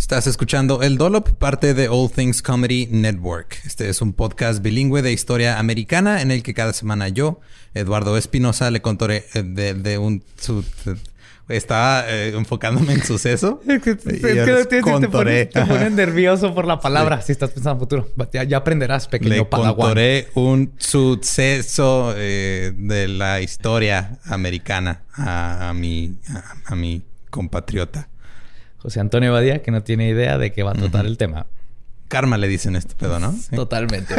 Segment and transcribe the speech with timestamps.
[0.00, 3.60] Estás escuchando El Dollop, parte de All Things Comedy Network.
[3.66, 7.38] Este es un podcast bilingüe de historia americana en el que cada semana yo,
[7.74, 10.24] Eduardo Espinosa, le contaré eh, de, de un...
[10.40, 10.64] Su,
[11.48, 13.60] estaba eh, enfocándome en suceso.
[13.68, 17.26] es que, es que te, pones, te, pones, nervioso por la palabra sí.
[17.26, 18.08] si estás pensando en futuro.
[18.32, 19.76] Ya, ya aprenderás, pequeño Le padawan.
[19.76, 28.08] contaré un suceso eh, de la historia americana a, a mi, a, a mi compatriota.
[28.82, 31.10] José Antonio Badía, que no tiene idea de qué va a tratar uh -huh.
[31.10, 31.46] el tema.
[32.08, 33.32] Karma le dicen este pedo, ¿no?
[33.32, 33.54] Sí.
[33.54, 34.14] Totalmente.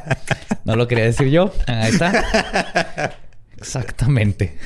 [0.64, 1.52] no lo quería decir yo.
[1.66, 3.14] Ahí está.
[3.56, 4.58] Exactamente.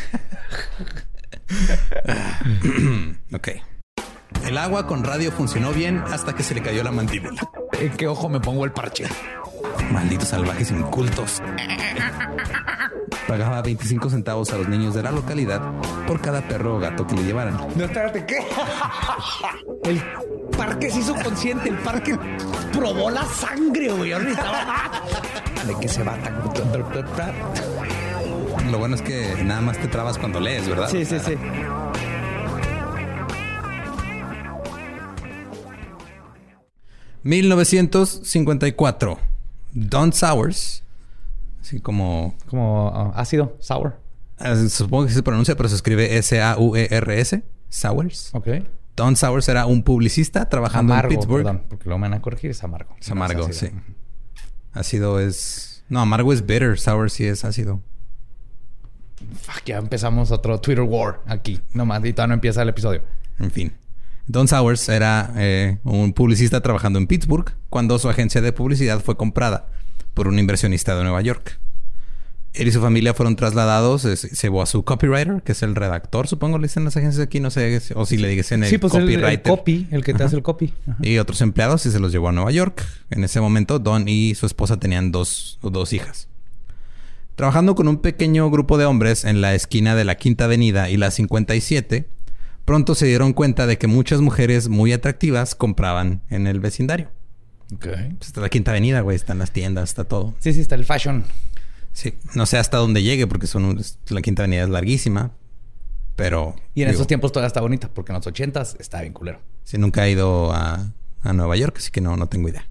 [3.33, 3.49] ok.
[4.45, 7.41] El agua con radio funcionó bien hasta que se le cayó la mandíbula.
[7.81, 9.05] ¿En qué ojo me pongo el parche?
[9.93, 11.43] Malditos salvajes incultos.
[13.27, 15.61] Pagaba 25 centavos a los niños de la localidad
[16.07, 17.57] por cada perro o gato que le llevaran.
[17.75, 18.39] No, espérate, ¿qué?
[19.85, 20.01] El
[20.57, 22.17] parque se hizo consciente, el parque
[22.73, 24.11] probó la sangre, güey.
[24.11, 26.43] ¿De qué se va tan...
[28.71, 30.89] Lo bueno es que nada más te trabas cuando lees, ¿verdad?
[30.91, 31.35] Sí, sí, sí.
[37.25, 39.19] ...1954...
[39.73, 40.86] Don Sowers...
[41.67, 42.37] Así como...
[42.47, 43.99] Como uh, ácido, sour.
[44.39, 47.43] Uh, supongo que se pronuncia, pero se escribe S-A-U-E-R-S.
[47.69, 48.31] Sowers.
[48.35, 48.49] Ok.
[48.95, 51.43] Don Sowers era un publicista trabajando amargo, en Pittsburgh.
[51.43, 52.95] Perdón, porque lo van a corregir, es amargo.
[53.01, 53.71] Es amargo, no es sí.
[54.75, 55.83] Ácido es...
[55.89, 56.79] No, amargo es bitter.
[56.79, 57.83] Sour sí es ácido.
[59.43, 61.61] Fuck, ya empezamos otro Twitter war aquí.
[61.73, 63.03] Nomás, y todavía no empieza el episodio.
[63.41, 63.73] En fin.
[64.29, 69.17] Don Sowers era eh, un publicista trabajando en Pittsburgh cuando su agencia de publicidad fue
[69.17, 69.67] comprada
[70.15, 71.59] por un inversionista de Nueva York.
[72.57, 76.27] Él y su familia fueron trasladados, se llevó a su copywriter, que es el redactor,
[76.27, 78.93] supongo le dicen las agencias aquí, no sé, o si le dicen el sí, pues
[78.93, 79.25] copywriter.
[79.25, 80.25] El, el copy, el que te Ajá.
[80.27, 80.73] hace el copy.
[80.87, 80.97] Ajá.
[81.03, 82.85] Y otros empleados y se los llevó a Nueva York.
[83.11, 86.29] En ese momento, Don y su esposa tenían dos, dos hijas.
[87.35, 90.97] Trabajando con un pequeño grupo de hombres en la esquina de la Quinta Avenida y
[90.97, 92.09] la 57,
[92.65, 97.11] pronto se dieron cuenta de que muchas mujeres muy atractivas compraban en el vecindario.
[97.75, 97.89] Ok.
[98.19, 99.17] Pues está la Quinta Avenida, güey.
[99.17, 100.35] Están las tiendas, está todo.
[100.39, 101.25] Sí, sí, está el fashion.
[101.97, 102.13] Sí.
[102.35, 105.33] No sé hasta dónde llegue porque son un, la Quinta Avenida es larguísima.
[106.15, 106.55] Pero...
[106.75, 109.41] Y en digo, esos tiempos todavía está bonita porque en los ochentas está bien culero.
[109.65, 112.69] Sí, nunca he ido a, a Nueva York, así que no, no tengo idea.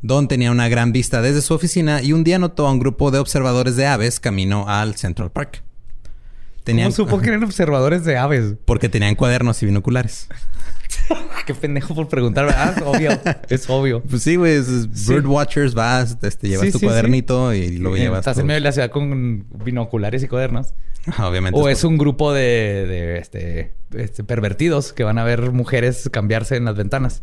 [0.00, 3.10] Don tenía una gran vista desde su oficina y un día notó a un grupo
[3.10, 5.62] de observadores de aves camino al Central Park.
[6.64, 8.54] ¿Cómo supo que eran observadores de aves?
[8.64, 10.28] Porque tenían cuadernos y binoculares.
[11.46, 12.76] Qué pendejo por preguntar, ¿verdad?
[12.76, 13.10] Es obvio.
[13.48, 14.02] Es obvio.
[14.02, 14.60] Pues sí, güey.
[15.08, 18.20] Bird Watchers, vas, este, llevas tu cuadernito y lo llevas.
[18.20, 20.74] Estás en medio de la ciudad con binoculares y cuadernos.
[21.18, 21.58] obviamente.
[21.58, 26.66] O es un grupo de, este, este, pervertidos que van a ver mujeres cambiarse en
[26.66, 27.22] las ventanas.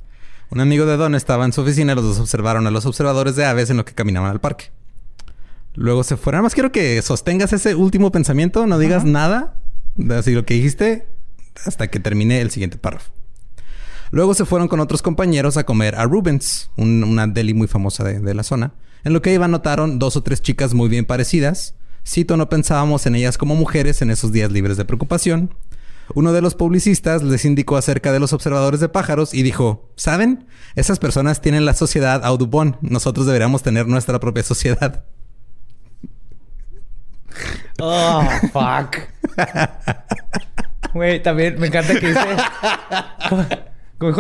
[0.50, 3.36] Un amigo de Don estaba en su oficina y los dos observaron a los observadores
[3.36, 4.72] de aves en lo que caminaban al parque.
[5.76, 6.40] Luego se fueron.
[6.40, 9.60] Nada más quiero que sostengas ese último pensamiento, no digas nada
[9.96, 11.08] de así lo que dijiste
[11.66, 13.12] hasta que termine el siguiente párrafo.
[14.12, 18.34] Luego se fueron con otros compañeros a comer a Rubens, una deli muy famosa de,
[18.34, 18.74] la zona.
[19.04, 21.76] En lo que iban notaron dos o tres chicas muy bien parecidas.
[22.08, 25.54] Cito, no pensábamos en ellas como mujeres en esos días libres de preocupación.
[26.16, 30.48] Uno de los publicistas les indicó acerca de los observadores de pájaros y dijo, ¿saben?
[30.76, 32.78] Esas personas tienen la sociedad Audubon.
[32.82, 35.06] Nosotros deberíamos tener nuestra propia sociedad.
[37.80, 38.98] Oh, fuck.
[40.94, 42.20] Güey, también me encanta que dice...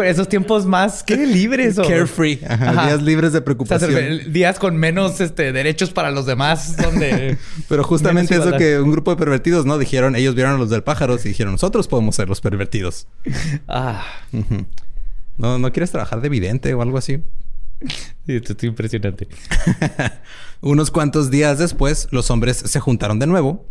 [0.03, 5.53] esos tiempos más que libres o carefree, días libres de preocupación, días con menos este,
[5.53, 7.37] derechos para los demás, donde
[7.69, 10.83] pero justamente eso que un grupo de pervertidos no dijeron, ellos vieron a los del
[10.83, 13.07] pájaro y dijeron nosotros podemos ser los pervertidos.
[13.67, 14.03] Ah,
[15.37, 17.23] no, no quieres trabajar de vidente o algo así.
[18.27, 19.27] Esto es impresionante.
[20.61, 23.65] Unos cuantos días después, los hombres se juntaron de nuevo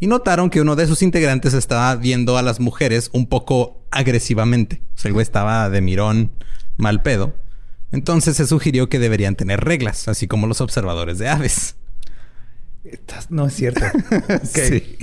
[0.00, 4.82] y notaron que uno de sus integrantes estaba viendo a las mujeres un poco agresivamente.
[4.96, 6.32] O sea, el güey estaba de mirón,
[6.76, 7.34] mal pedo.
[7.92, 11.76] Entonces se sugirió que deberían tener reglas, así como los observadores de aves.
[13.30, 13.80] No es cierto.
[14.44, 14.98] Sí.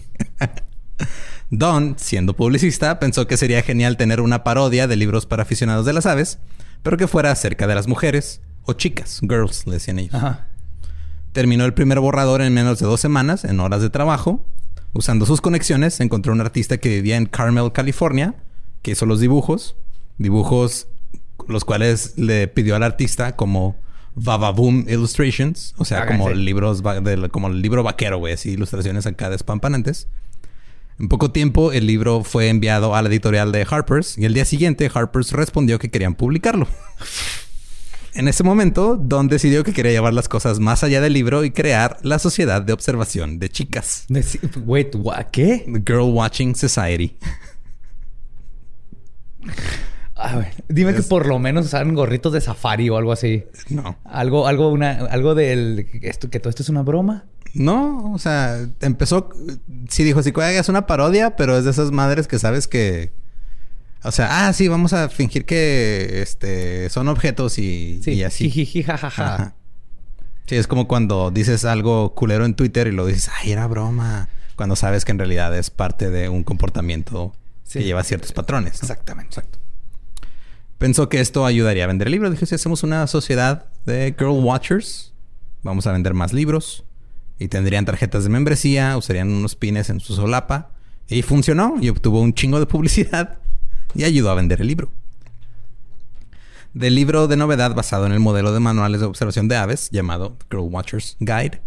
[1.50, 5.94] Don, siendo publicista, pensó que sería genial tener una parodia de libros para aficionados de
[5.94, 6.40] las aves,
[6.84, 10.16] pero que fuera acerca de las mujeres o chicas, girls, le decían ellos.
[11.32, 14.46] Terminó el primer borrador en menos de dos semanas, en horas de trabajo,
[14.94, 18.36] Usando sus conexiones, encontró un artista que vivía en Carmel, California,
[18.82, 19.78] que hizo los dibujos.
[20.18, 20.88] Dibujos
[21.48, 23.78] los cuales le pidió al artista como
[24.16, 25.76] Boom Illustrations.
[25.78, 26.84] O sea, como libros,
[27.32, 28.34] como el libro vaquero, güey.
[28.34, 30.10] Así, ilustraciones acá despampanantes.
[31.00, 34.44] En poco tiempo, el libro fue enviado a la editorial de Harper's y el día
[34.44, 36.68] siguiente Harper's respondió que querían publicarlo.
[38.14, 41.52] En ese momento, Don decidió que quería llevar las cosas más allá del libro y
[41.52, 44.06] crear la Sociedad de Observación de Chicas.
[44.66, 44.96] Wait,
[45.32, 45.66] ¿qué?
[45.86, 47.18] Girl Watching Society.
[50.68, 53.46] dime que por lo menos usaron gorritos de safari o algo así.
[53.70, 53.98] No.
[54.04, 57.26] Algo, algo, una, algo del esto, que todo esto es una broma.
[57.54, 59.30] No, o sea, empezó,
[59.90, 63.12] sí dijo así, es una parodia, pero es de esas madres que sabes que
[64.04, 68.50] o sea, ah, sí, vamos a fingir que este son objetos y, y así.
[70.48, 74.28] Sí, es como cuando dices algo culero en Twitter y lo dices, ay, era broma.
[74.56, 77.34] Cuando sabes que en realidad es parte de un comportamiento
[77.72, 78.82] que lleva ciertos patrones.
[78.82, 79.30] Exactamente.
[79.30, 79.60] Exacto.
[80.78, 82.30] Pensó que esto ayudaría a vender el libro.
[82.32, 85.14] Dije, si hacemos una sociedad de Girl Watchers,
[85.62, 86.86] vamos a vender más libros.
[87.38, 90.72] Y tendrían tarjetas de membresía, usarían unos pines en su solapa.
[91.08, 93.41] Y funcionó y obtuvo un chingo de publicidad
[93.96, 94.92] y ayudó a vender el libro.
[96.74, 100.38] Del libro de novedad basado en el modelo de manuales de observación de aves llamado
[100.50, 101.62] Girl Watcher's Guide,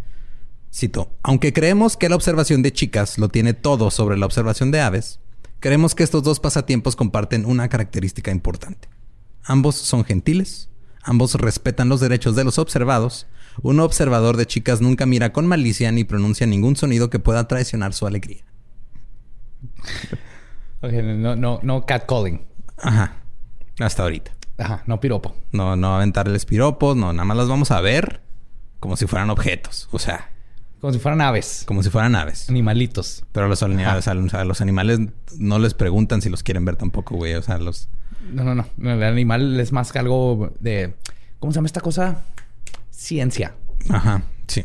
[0.72, 4.80] cito, aunque creemos que la observación de chicas lo tiene todo sobre la observación de
[4.80, 5.20] aves,
[5.60, 8.88] creemos que estos dos pasatiempos comparten una característica importante.
[9.44, 10.70] Ambos son gentiles,
[11.02, 13.26] ambos respetan los derechos de los observados,
[13.62, 17.92] un observador de chicas nunca mira con malicia ni pronuncia ningún sonido que pueda traicionar
[17.92, 18.44] su alegría
[20.90, 22.44] no, no, no catcalling.
[22.78, 23.16] Ajá.
[23.78, 24.32] Hasta ahorita.
[24.58, 25.34] Ajá, no piropo.
[25.52, 28.20] No, no aventarles piropos, no, nada más las vamos a ver
[28.78, 29.88] como si fueran objetos.
[29.92, 30.30] O sea.
[30.80, 31.64] Como si fueran aves.
[31.66, 32.48] Como si fueran aves.
[32.50, 33.24] Animalitos.
[33.32, 35.00] Pero los animales, a los animales
[35.38, 37.34] no les preguntan si los quieren ver tampoco, güey.
[37.34, 37.88] O sea, los.
[38.30, 38.66] No, no, no.
[38.78, 40.94] El animal es más que algo de.
[41.38, 42.24] ¿Cómo se llama esta cosa?
[42.90, 43.54] Ciencia.
[43.88, 44.64] Ajá, sí.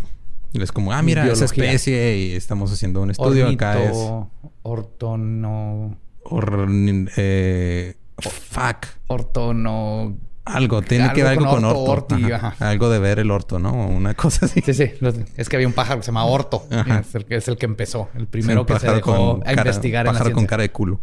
[0.53, 3.81] Es como, ah, mira, esa especie y estamos haciendo un estudio acá.
[3.81, 3.97] Es...
[4.63, 5.97] Ortono
[7.17, 8.87] eh, fuck.
[9.07, 9.49] Orto
[10.45, 12.15] Algo, tiene que ver algo con, orto.
[12.59, 13.87] Algo de ver el orto, ¿no?
[13.87, 14.61] Una cosa así.
[14.61, 14.91] Sí, sí.
[15.35, 16.67] Es que había un pájaro que se llama Orto.
[16.69, 18.09] Es el, que, es el que empezó.
[18.15, 21.01] El primero que se dejó a investigar en pájaro con cara de culo.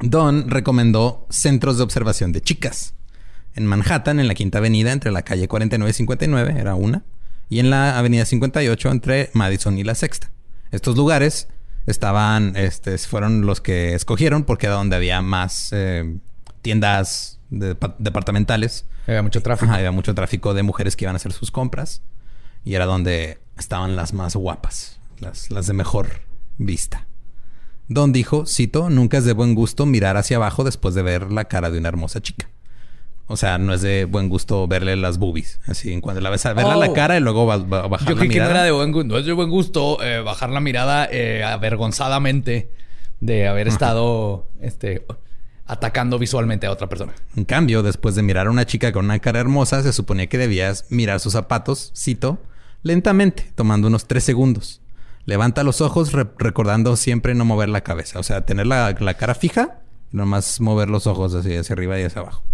[0.00, 2.94] Don recomendó centros de observación de chicas.
[3.54, 7.04] En Manhattan, en la Quinta Avenida, entre la calle 49 y 59, era una.
[7.48, 10.30] Y en la Avenida 58, entre Madison y la Sexta.
[10.70, 11.48] Estos lugares
[11.86, 16.18] estaban, este, fueron los que escogieron porque era donde había más eh,
[16.62, 19.70] tiendas departamentales Había mucho tráfico.
[19.70, 22.02] Ajá, había mucho tráfico de mujeres que iban a hacer sus compras.
[22.64, 26.22] Y era donde estaban las más guapas, las, las de mejor
[26.58, 27.06] vista.
[27.88, 31.44] Don dijo, cito, nunca es de buen gusto mirar hacia abajo después de ver la
[31.44, 32.48] cara de una hermosa chica.
[33.28, 35.58] O sea, no es de buen gusto verle las boobies.
[35.66, 36.92] Así, en cuando la ves a verla la Oh.
[36.92, 38.60] cara y luego va, va a bajar Yo la creí que no mirada.
[38.60, 39.08] era de buen gusto.
[39.08, 42.70] No es de buen gusto eh, bajar la mirada eh, avergonzadamente
[43.20, 45.04] de haber estado este,
[45.66, 47.14] atacando visualmente a otra persona.
[47.36, 50.38] En cambio, después de mirar a una chica con una cara hermosa, se suponía que
[50.38, 52.38] debías mirar sus zapatos, cito,
[52.82, 54.80] lentamente, tomando unos tres segundos.
[55.24, 58.20] Levanta los ojos re- recordando siempre no mover la cabeza.
[58.20, 59.80] O sea, tener la, la cara fija
[60.12, 62.44] y nomás mover los ojos así hacia arriba y hacia abajo.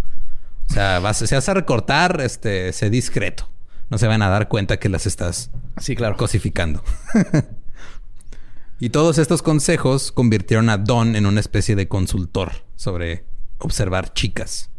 [0.72, 3.46] O sea, vas, si vas a recortar, este, sé discreto.
[3.90, 6.16] No se van a dar cuenta que las estás Sí, claro.
[6.16, 6.82] cosificando.
[8.80, 13.26] y todos estos consejos convirtieron a Don en una especie de consultor sobre
[13.58, 14.70] observar chicas.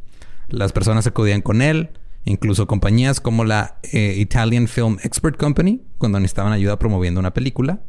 [0.47, 1.91] Las personas acudían con él,
[2.25, 7.81] incluso compañías como la eh, Italian Film Expert Company, cuando necesitaban ayuda promoviendo una película.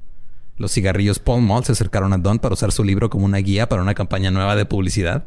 [0.59, 3.67] Los cigarrillos Paul Mall se acercaron a Don para usar su libro como una guía
[3.67, 5.25] para una campaña nueva de publicidad.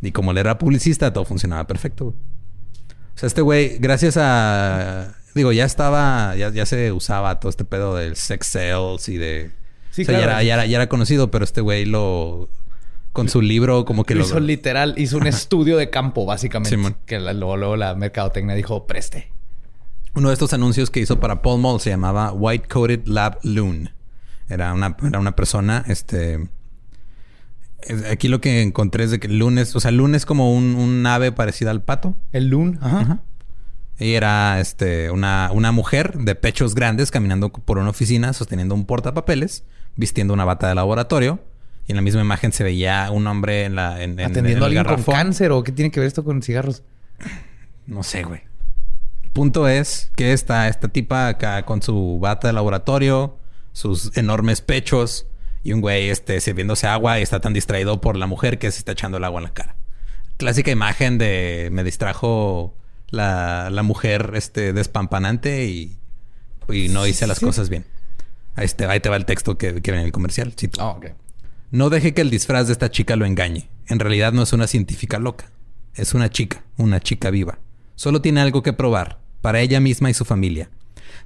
[0.00, 2.04] Y como él era publicista, todo funcionaba perfecto.
[2.06, 2.16] güey.
[2.16, 5.14] O sea, este güey, gracias a.
[5.34, 6.36] Digo, ya estaba.
[6.36, 9.50] Ya, ya se usaba todo este pedo del sex sales y de.
[9.90, 12.48] Sí, o sea, ya, era, ya, era, ya era conocido, pero este güey lo.
[13.12, 14.26] Con su libro, como que Lo lo.
[14.26, 16.70] hizo literal, hizo un estudio de campo, básicamente.
[16.70, 16.96] Simón.
[17.06, 19.32] Que la- luego, luego la mercadotecnia dijo, preste.
[20.14, 23.90] Uno de estos anuncios que hizo para Paul Mall se llamaba White Coated Lab Loon.
[24.48, 26.48] Era una, era una persona, este.
[28.10, 30.74] Aquí lo que encontré es de que Loon es, o sea, Loon es como un,
[30.74, 32.14] un ave parecida al pato.
[32.32, 32.78] El Loon.
[32.82, 33.00] Ajá.
[33.00, 33.18] Ajá.
[34.00, 38.84] Y era este, una, una mujer de pechos grandes caminando por una oficina sosteniendo un
[38.84, 39.64] portapapeles,
[39.96, 41.40] vistiendo una bata de laboratorio.
[41.86, 44.68] Y en la misma imagen se veía un hombre en la en, en- Atendiendo a
[44.68, 46.82] en el alguien con cáncer o qué tiene que ver esto con cigarros.
[47.86, 48.42] No sé, güey.
[49.24, 53.38] El punto es que está esta tipa acá con su bata de laboratorio,
[53.72, 55.26] sus enormes pechos
[55.62, 58.78] y un güey este, sirviéndose agua y está tan distraído por la mujer que se
[58.78, 59.76] está echando el agua en la cara.
[60.36, 62.76] Clásica imagen de me distrajo
[63.10, 65.96] la, la mujer este, despampanante y,
[66.68, 67.46] y no hice las Sí.
[67.46, 67.84] cosas bien.
[68.54, 70.54] Ahí te, ahí te va el texto que, que viene en el comercial.
[70.78, 70.96] Ah.
[71.70, 73.68] No deje que el disfraz de esta chica lo engañe.
[73.88, 75.50] En realidad no es una científica loca.
[75.94, 77.58] Es una chica, una chica viva.
[77.94, 80.70] Solo tiene algo que probar, para ella misma y su familia.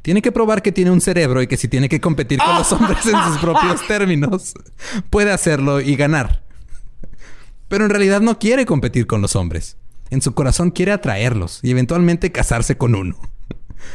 [0.03, 2.73] Tiene que probar que tiene un cerebro y que si tiene que competir con los
[2.73, 4.55] hombres en sus propios términos,
[5.11, 6.43] puede hacerlo y ganar.
[7.69, 9.77] Pero en realidad no quiere competir con los hombres.
[10.11, 13.17] En su corazón quiere atraerlos y eventualmente casarse con uno.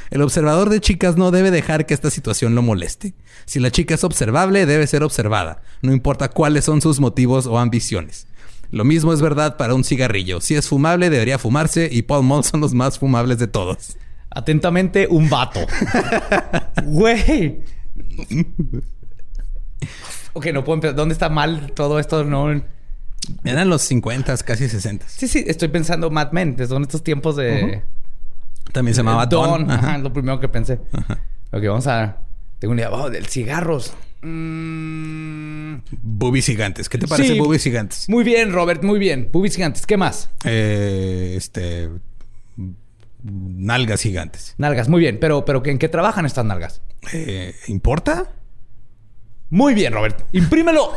[0.10, 3.13] El observador de chicas no debe dejar que esta situación lo moleste.
[3.46, 7.60] Si la chica es observable, debe ser observada, no importa cuáles son sus motivos o
[7.60, 8.27] ambiciones.
[8.72, 10.41] Lo mismo es verdad para un cigarrillo.
[10.41, 13.98] Si es fumable, debería fumarse y Paul Mall son los más fumables de todos.
[14.38, 15.62] Atentamente, un vato.
[16.86, 17.60] Güey.
[20.34, 20.96] ok, no puedo empezar.
[20.96, 22.24] ¿Dónde está mal todo esto?
[22.24, 22.62] No.
[23.44, 25.08] Eran los 50, casi 60.
[25.10, 26.56] Sí, sí, estoy pensando Mad Men.
[26.67, 27.82] Son estos tiempos de.
[28.72, 29.72] También se llamaba Don.
[29.72, 29.98] Ajá, Ajá.
[29.98, 30.79] lo primero que pensé.
[31.51, 32.17] Ok, vamos a.
[32.60, 32.91] Tengo una idea.
[32.91, 33.94] Oh, del cigarros.
[34.22, 36.89] Mm, Boobies gigantes.
[36.89, 37.39] ¿Qué te parece Sí.
[37.39, 38.08] boobies gigantes?
[38.08, 39.29] Muy bien, Robert, muy bien.
[39.32, 39.86] Boobies gigantes.
[39.88, 40.29] ¿Qué más?
[40.44, 41.89] Eh, este...
[43.29, 44.55] Nalgas gigantes.
[44.57, 45.19] Nalgas, muy bien.
[45.19, 46.81] Pero, pero ¿en qué trabajan estas nalgas?
[47.12, 48.31] Eh, ¿Importa?
[49.50, 50.25] Muy bien, Robert.
[50.31, 50.91] Imprímelo.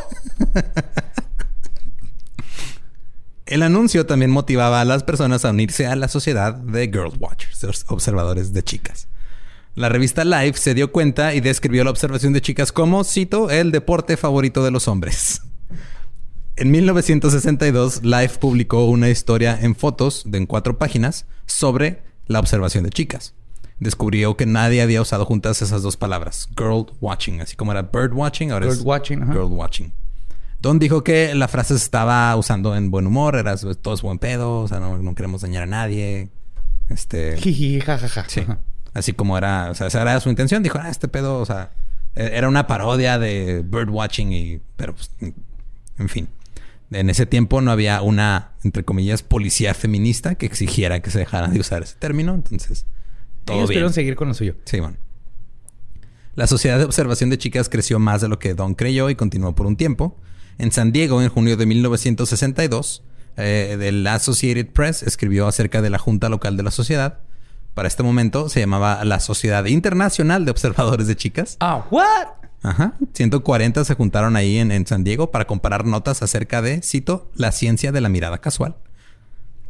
[3.46, 7.84] El anuncio también motivaba a las personas a unirse a la sociedad de Girl Watchers,
[7.88, 9.08] observadores de chicas.
[9.75, 13.72] La revista Life se dio cuenta y describió la observación de chicas como, cito, el
[13.72, 15.42] deporte favorito de los hombres.
[16.54, 22.84] En 1962, Life publicó una historia en fotos de en cuatro páginas sobre la observación
[22.84, 23.34] de chicas.
[23.80, 28.12] Descubrió que nadie había usado juntas esas dos palabras, girl watching, así como era bird
[28.12, 29.32] watching, ahora es Bird watching, ajá.
[29.32, 29.92] girl watching.
[30.60, 34.18] Don dijo que la frase se estaba usando en buen humor, era todo es buen
[34.18, 36.28] pedo, o sea, no, no queremos dañar a nadie.
[36.88, 38.25] Este, Jiji, jajaja.
[38.28, 38.40] sí.
[38.40, 38.58] Ajá.
[38.92, 40.62] Así como era, o sea, esa era su intención.
[40.62, 41.70] Dijo, ah, este pedo, o sea,
[42.14, 46.28] e- era una parodia de birdwatching y, pero pues, en fin.
[46.92, 51.49] En ese tiempo no había una, entre comillas, policía feminista que exigiera que se dejara
[51.49, 52.35] de usar ese término.
[52.35, 52.85] Entonces,
[53.44, 53.92] todo Ellos bien.
[53.92, 54.56] seguir con lo suyo.
[54.64, 54.97] Sí, bueno.
[56.35, 59.54] La sociedad de observación de chicas creció más de lo que Don creyó y continuó
[59.54, 60.16] por un tiempo.
[60.59, 63.02] En San Diego, en junio de 1962,
[63.37, 67.20] eh, el Associated Press escribió acerca de la junta local de la sociedad.
[67.75, 71.56] Para este momento se llamaba la Sociedad Internacional de Observadores de Chicas.
[71.61, 72.28] Ah, ¿what?
[72.62, 72.95] Ajá.
[73.14, 77.52] 140 se juntaron ahí en, en San Diego para comparar notas acerca de, cito, la
[77.52, 78.76] ciencia de la mirada casual.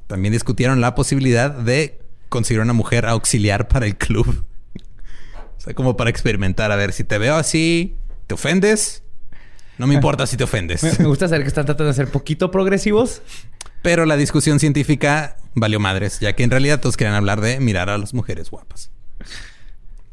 [0.07, 4.45] También discutieron la posibilidad de conseguir una mujer auxiliar para el club.
[5.57, 7.95] O sea, como para experimentar, a ver, si te veo así,
[8.27, 9.03] ¿te ofendes?
[9.77, 10.83] No me importa si te ofendes.
[10.83, 13.21] Me, me gusta saber que están tratando de ser poquito progresivos.
[13.83, 17.91] Pero la discusión científica valió madres, ya que en realidad todos querían hablar de mirar
[17.91, 18.91] a las mujeres guapas.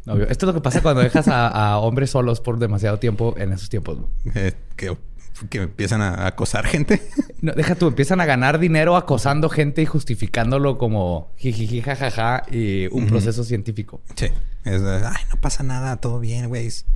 [0.07, 0.27] Obvio.
[0.27, 3.51] Esto es lo que pasa cuando dejas a, a hombres solos por demasiado tiempo en
[3.53, 3.97] esos tiempos.
[3.97, 4.09] ¿no?
[4.35, 4.95] Eh, que,
[5.49, 7.01] que empiezan a acosar gente.
[7.39, 12.87] No, deja tú, empiezan a ganar dinero acosando gente y justificándolo como jijiji, jajaja y
[12.87, 14.01] un proceso científico.
[14.15, 14.25] Sí.
[14.63, 16.65] Es, ay, no pasa nada, todo bien, güey.
[16.65, 16.87] Es,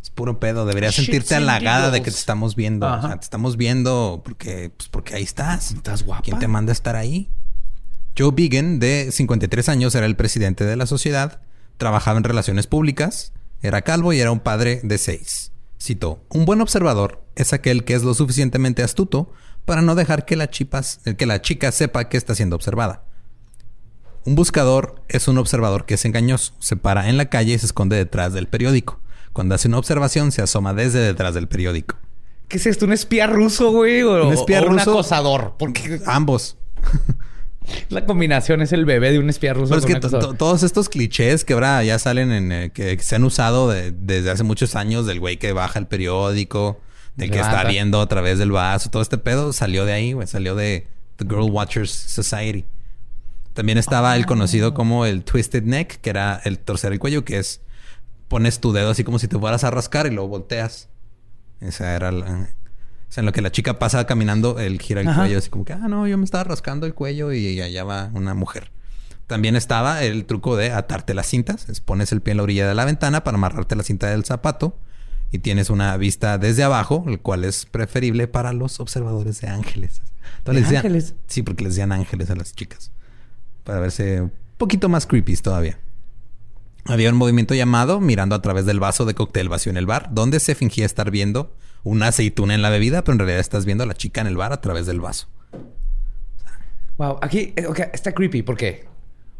[0.00, 0.64] es puro pedo.
[0.64, 2.86] Deberías Shit sentirte halagada de que te estamos viendo.
[2.86, 5.72] O sea, te estamos viendo porque, pues porque ahí estás.
[5.72, 6.22] Estás guapa.
[6.22, 7.28] ¿Quién te manda a estar ahí?
[8.16, 11.40] Joe Bigan, de 53 años, era el presidente de la sociedad,
[11.80, 13.32] trabajaba en relaciones públicas,
[13.62, 15.50] era calvo y era un padre de seis.
[15.82, 19.32] Citó, un buen observador es aquel que es lo suficientemente astuto
[19.64, 23.02] para no dejar que la, chipas- que la chica sepa que está siendo observada.
[24.24, 27.66] Un buscador es un observador que es engañoso, se para en la calle y se
[27.66, 29.00] esconde detrás del periódico.
[29.32, 31.96] Cuando hace una observación se asoma desde detrás del periódico.
[32.48, 32.84] ¿Qué es esto?
[32.84, 34.02] ¿Un espía ruso, güey?
[34.02, 34.90] ¿O, ¿Un espía o un ruso?
[34.90, 35.54] acosador?
[35.58, 36.56] Porque Ambos.
[37.88, 39.74] la combinación es el bebé de un espía ruso.
[39.74, 43.24] Pero es que todos estos clichés que ahora ya salen en eh, que se han
[43.24, 46.80] usado de- desde hace muchos años del güey que baja el periódico,
[47.16, 50.26] del que está viendo a través del vaso, todo este pedo salió de ahí, güey,
[50.26, 50.86] salió de
[51.16, 52.64] The Girl Watchers Society.
[53.52, 54.26] También estaba el Ah.
[54.26, 57.60] conocido como el Twisted Neck, que era el torcer el cuello, que es
[58.28, 60.88] pones tu dedo así como si te fueras a rascar y luego volteas.
[61.60, 62.48] Esa era la,
[63.10, 65.22] o sea, en lo que la chica pasa caminando, él gira el Ajá.
[65.22, 68.08] cuello así como que, ah, no, yo me estaba rascando el cuello y allá va
[68.14, 68.70] una mujer.
[69.26, 71.68] También estaba el truco de atarte las cintas.
[71.68, 74.24] Es pones el pie en la orilla de la ventana para amarrarte la cinta del
[74.24, 74.76] zapato
[75.32, 80.02] y tienes una vista desde abajo, el cual es preferible para los observadores de ángeles.
[80.38, 81.14] Entonces, ¿De les decían- ángeles?
[81.28, 82.90] Sí, porque les decían ángeles a las chicas.
[83.64, 85.78] Para verse un poquito más creepy todavía.
[86.84, 90.08] Había un movimiento llamado mirando a través del vaso de cóctel vacío en el bar,
[90.12, 93.84] donde se fingía estar viendo una aceituna en la bebida, pero en realidad estás viendo
[93.84, 95.28] a la chica en el bar a través del vaso.
[96.98, 98.86] Wow, aquí eh, ok, está creepy porque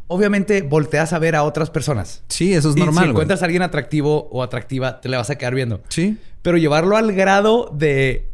[0.07, 2.23] obviamente volteas a ver a otras personas.
[2.29, 3.05] Sí, eso es y normal.
[3.05, 5.83] si encuentras a alguien atractivo o atractiva, te le vas a quedar viendo.
[5.88, 6.19] Sí.
[6.43, 8.30] Pero llevarlo al grado de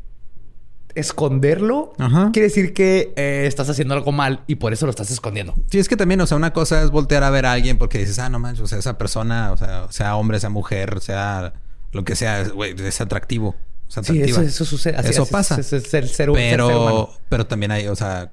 [0.97, 2.31] esconderlo Ajá.
[2.33, 5.55] quiere decir que eh, estás haciendo algo mal y por eso lo estás escondiendo.
[5.71, 7.99] Sí, es que también, o sea, una cosa es voltear a ver a alguien porque
[7.99, 11.53] dices, ah, no manches, o sea, esa persona, o sea, sea hombre, sea mujer, sea
[11.93, 13.55] lo que sea, güey, es atractivo.
[13.89, 14.97] Es Sí, eso, eso sucede.
[14.97, 15.61] Así Eso es, pasa.
[15.61, 17.11] Es, el ser, pero, humano.
[17.29, 18.33] pero también hay, o sea,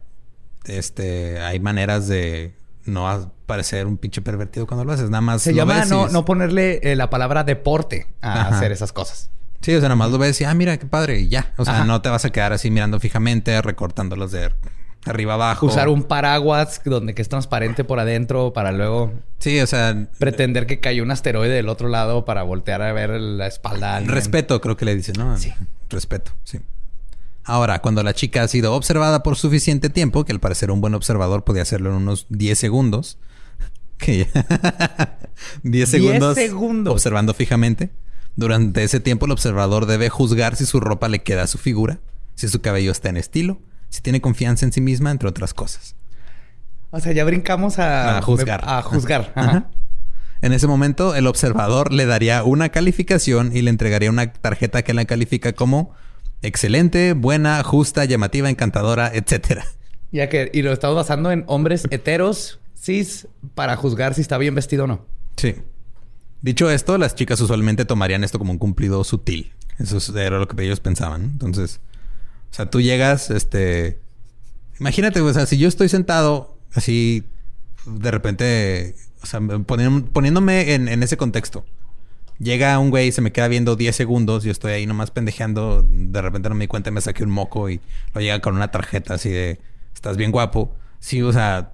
[0.66, 5.10] este, hay maneras de no parecer un pinche pervertido cuando lo haces.
[5.10, 8.58] Nada más Se llama no, no ponerle eh, la palabra deporte a Ajá.
[8.58, 9.30] hacer esas cosas.
[9.64, 11.54] Sí, o sea, nada más lo ves y, ah, mira, qué padre, y ya.
[11.58, 11.86] O sea, Ajá.
[11.86, 14.52] no te vas a quedar así mirando fijamente, recortándolos de
[15.06, 15.66] arriba abajo.
[15.66, 20.66] Usar un paraguas donde que es transparente por adentro para luego Sí, o sea, pretender
[20.68, 24.00] que cayó un asteroide del otro lado para voltear a ver la espalda.
[24.02, 25.36] Respeto, creo que le dice, ¿no?
[25.38, 25.54] Sí.
[25.90, 26.60] Respeto, sí.
[27.46, 30.94] Ahora, cuando la chica ha sido observada por suficiente tiempo, que al parecer un buen
[30.94, 33.18] observador podía hacerlo en unos 10 segundos,
[33.98, 35.18] que ya-
[35.64, 36.94] 10 segundos, segundos.
[36.94, 37.90] observando fijamente.
[38.36, 42.00] Durante ese tiempo, el observador debe juzgar si su ropa le queda a su figura,
[42.36, 45.96] si su cabello está en estilo, si tiene confianza en sí misma, entre otras cosas.
[46.90, 48.62] O sea, ya brincamos a, A juzgar.
[48.66, 49.32] A juzgar.
[49.36, 49.50] Ajá.
[49.50, 49.70] Ajá.
[50.42, 54.94] En ese momento, el observador le daría una calificación y le entregaría una tarjeta que
[54.94, 55.94] la califica como
[56.42, 59.66] excelente, buena, justa, llamativa, encantadora, etcétera.
[60.12, 64.54] Ya que, y lo estamos basando en hombres heteros, cis, para juzgar si está bien
[64.54, 65.06] vestido o no.
[65.38, 65.56] Sí.
[66.44, 69.52] Dicho esto, las chicas usualmente tomarían esto como un cumplido sutil.
[69.80, 71.24] Eso es- era lo que ellos pensaban.
[71.24, 71.80] Entonces,
[72.52, 74.00] o sea, tú llegas, este...
[74.80, 77.24] Imagínate, o sea, si yo estoy sentado así,
[77.86, 81.66] de repente, o sea, poni- poniéndome en, en ese contexto.
[82.40, 86.22] Llega un güey, se me queda viendo 10 segundos, yo estoy ahí nomás pendejeando, de
[86.22, 87.80] repente no me di cuenta, me saqué un moco y
[88.14, 89.60] lo llega con una tarjeta así de,
[89.96, 90.76] estás bien guapo.
[91.00, 91.72] Sí, o sea,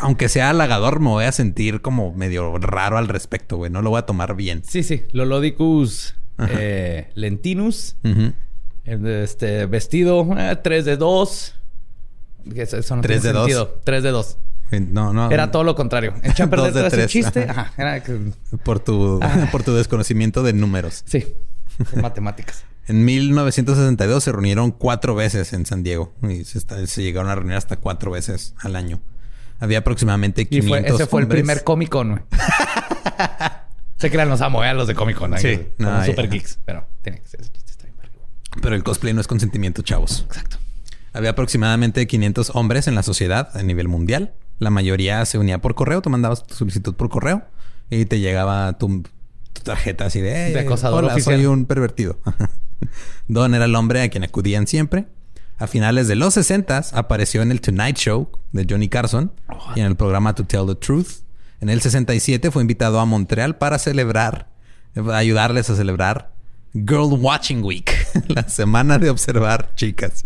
[0.00, 3.70] aunque sea halagador, me voy a sentir como medio raro al respecto, güey.
[3.70, 4.62] No lo voy a tomar bien.
[4.64, 5.04] Sí, sí.
[5.12, 7.96] Lolodicus eh, lentinus.
[8.84, 10.26] Este vestido,
[10.62, 11.54] 3 de 2.
[12.56, 13.42] Eso no ¿Tres tiene de dos?
[13.46, 13.80] sentido.
[13.84, 14.38] 3 de 2.
[14.90, 15.30] No, no.
[15.30, 16.14] Era todo lo contrario.
[16.22, 17.46] Echa a perder chiste.
[17.48, 17.72] ajá.
[17.76, 18.02] Era
[18.64, 19.48] Por tu, Ah.
[19.52, 21.02] por tu desconocimiento de números.
[21.06, 21.26] sí.
[21.78, 22.64] Es matemáticas.
[22.88, 26.12] En 1962 se reunieron cuatro veces en San Diego.
[26.22, 29.00] Y se, está- se llegaron a reunir hasta cuatro veces al año.
[29.62, 32.22] Había aproximadamente Y 500 fue, ese fue el primer Comic Con, güey.
[33.98, 34.74] sé que eran los amo, ¿eh?
[34.74, 35.38] Los de Comic Con.
[35.38, 35.48] Sí.
[35.48, 35.72] ¿eh?
[35.78, 36.58] Como No, super geeks.
[36.64, 37.70] Pero tiene que ser ese chiste.
[37.70, 38.16] Está bien verga.
[38.60, 40.24] Pero el cosplay no es consentimiento, chavos.
[40.26, 40.56] Exacto.
[41.12, 44.32] Había aproximadamente 500 hombres en la sociedad a nivel mundial.
[44.58, 46.02] La mayoría se unía por correo.
[46.02, 47.44] Tú mandabas tu solicitud por correo
[47.90, 49.02] y te llegaba tu,
[49.52, 50.48] tu tarjeta así de...
[50.48, 51.36] "Eh, De acosador hola, oficial".
[51.36, 52.18] soy un pervertido.
[53.28, 55.06] Don era el hombre a quien acudían siempre.
[55.62, 59.30] A finales de los 60 apareció en el Tonight Show de Johnny Carson
[59.76, 61.22] y en el programa To Tell the Truth.
[61.60, 64.48] En el 67 fue invitado a Montreal para celebrar,
[65.12, 66.32] ayudarles a celebrar
[66.74, 67.92] Girl Watching Week,
[68.26, 70.24] la semana de observar chicas.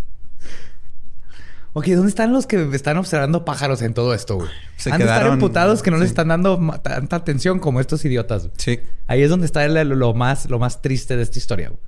[1.75, 4.49] Ok, ¿dónde están los que están observando pájaros en todo esto, güey?
[4.79, 8.49] Se Han de estar emputados que no les están dando tanta atención como estos idiotas.
[8.57, 11.68] Sí, Ahí es donde está el- lo más, lo más triste de esta historia.
[11.68, 11.81] güey.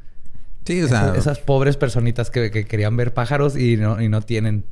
[0.69, 4.09] Sí, o sea, Esas, esas pobres personitas que, que querían ver pájaros y no, y
[4.09, 4.65] no tienen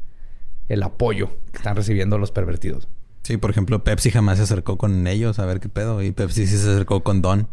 [0.69, 2.87] el apoyo que están recibiendo los pervertidos.
[3.23, 6.47] sí, por ejemplo, Pepsi jamás se acercó con ellos a ver qué pedo y Pepsi
[6.47, 7.49] sí se acercó con Don,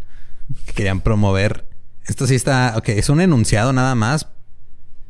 [0.68, 1.66] que querían promover.
[2.06, 4.28] Esto sí está, ok, es un enunciado nada más,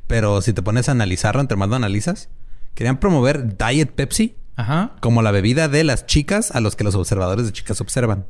[0.07, 2.29] pero si te pones a analizarlo, entre más lo analizas,
[2.75, 4.95] querían promover Diet Pepsi Ajá.
[5.01, 8.25] como la bebida de las chicas a los que los observadores de chicas observan.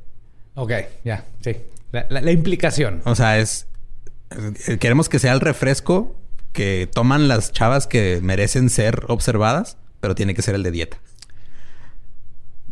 [0.56, 0.72] Ok,
[1.04, 1.58] ya, sí.
[1.92, 3.02] La, la- la implicación.
[3.06, 3.68] O sea, es.
[4.68, 6.16] Eh, Queremos que sea el refresco
[6.52, 10.98] que toman las chavas que merecen ser observadas, pero tiene que ser el de dieta.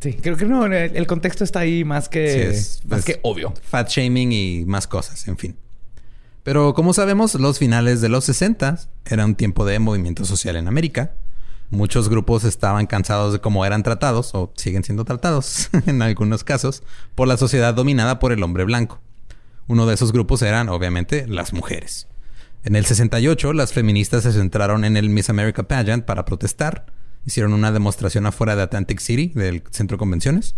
[0.01, 3.05] Sí, creo que no, el, el contexto está ahí más que, Sí, es- más es
[3.05, 3.53] que obvio.
[3.63, 5.55] Fat shaming y más cosas, en fin.
[6.43, 10.67] Pero como sabemos, los finales de los 60 era un tiempo de movimiento social en
[10.67, 11.11] América.
[11.69, 16.81] Muchos grupos estaban cansados de cómo eran tratados, o siguen siendo tratados en algunos casos,
[17.13, 18.99] por la sociedad dominada por el hombre blanco.
[19.71, 22.07] Uno de esos grupos eran, obviamente, las mujeres.
[22.65, 26.87] En el 68, las feministas se centraron en el Miss America Pageant para protestar.
[27.25, 30.55] Hicieron una demostración afuera de Atlantic City, del centro de convenciones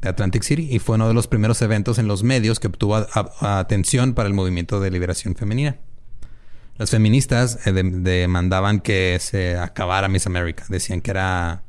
[0.00, 3.04] de Atlantic City, y fue uno de los primeros eventos en los medios que obtuvo
[3.40, 5.78] atención para el movimiento de liberación femenina.
[6.76, 10.64] Las feministas eh, de- demandaban que se acabara Miss America.
[10.68, 11.64] Decían que era,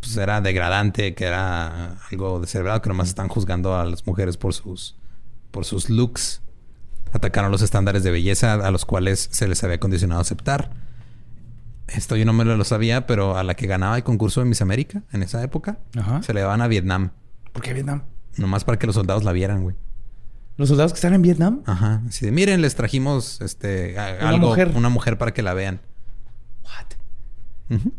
[0.00, 4.52] pues era degradante, que era algo descerebrado, que nomás están juzgando a las mujeres por
[4.52, 4.96] sus,
[5.54, 6.42] por sus looks.
[7.12, 10.72] Atacaron los estándares de belleza a los cuales se les había condicionado a aceptar.
[11.86, 14.62] Esto yo no me lo sabía, pero a la que ganaba el concurso de Miss
[14.62, 16.22] América en esa época, Ajá.
[16.22, 17.10] se le daban a Vietnam.
[17.52, 18.02] ¿Por qué Vietnam?
[18.36, 19.76] Nomás para que los soldados la vieran, güey.
[20.56, 21.62] ¿Los soldados que están en Vietnam?
[21.66, 22.02] Ajá.
[22.08, 24.72] Así de, miren, les trajimos este a- Una algo, mujer.
[24.74, 25.80] una mujer para que la vean.
[26.64, 27.76] What?
[27.78, 27.92] Ujú.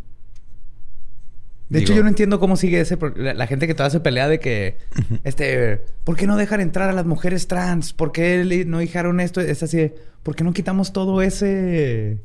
[1.69, 2.97] De hecho, yo no entiendo cómo sigue ese...
[3.15, 4.77] La, la gente que todavía se pelea de que...
[5.23, 5.81] Este...
[6.03, 7.91] ¿Por qué no dejan entrar a las mujeres trans?
[7.93, 9.41] ¿Por qué no dijeron esto?
[9.41, 9.95] Es así de...
[10.21, 12.19] ¿Por qué no quitamos todo ese...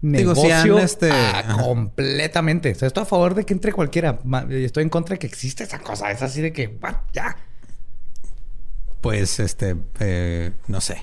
[0.00, 2.72] Digo, Negocio este, Ah, completamente.
[2.72, 4.18] O sea, estoy a favor de que entre cualquiera.
[4.50, 6.10] Estoy en contra de que exista esa cosa.
[6.10, 6.96] Es así de que, "What?
[7.12, 7.36] ya.
[9.00, 11.02] Pues, este, eh, no sé.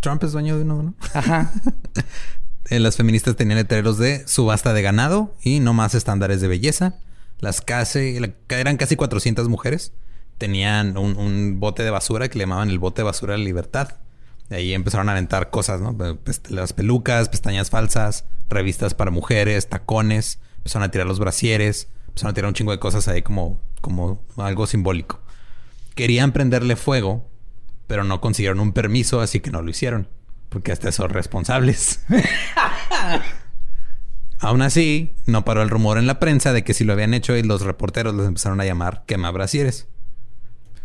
[0.00, 0.94] Trump es dueño de uno, ¿no?
[1.14, 1.50] Ajá.
[2.68, 6.94] Eh, las feministas tenían letreros de subasta de ganado y no más estándares de belleza.
[7.38, 9.92] Las casi, eran casi 400 mujeres.
[10.38, 13.96] Tenían un, bote de basura que le llamaban el bote de basura de libertad.
[14.48, 15.96] De ahí empezaron a aventar cosas, ¿no?
[16.48, 20.40] Las pelucas, pestañas falsas, revistas para mujeres, tacones.
[20.58, 21.88] Empezaron a tirar los brasieres.
[22.08, 25.20] Empezaron a tirar un chingo de cosas ahí como, como algo simbólico.
[25.94, 27.28] Querían prenderle fuego,
[27.86, 30.08] pero no consiguieron un permiso, así que no lo hicieron.
[30.48, 32.00] Porque hasta son responsables.
[34.38, 37.36] Aún así, no paró el rumor en la prensa de que si lo habían hecho
[37.36, 39.88] y los reporteros les empezaron a llamar quema brasieres.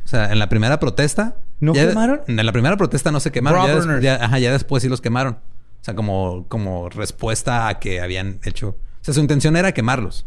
[0.05, 1.37] O sea, en la primera protesta.
[1.59, 2.21] ¿No ya- quemaron?
[2.27, 3.65] En la primera protesta no se quemaron.
[3.67, 4.03] Ya, des- Burners.
[4.03, 5.33] ya- ajá, ya después sí los quemaron.
[5.33, 8.69] O sea, como, como respuesta a que habían hecho.
[8.69, 10.25] O sea, su intención era quemarlos.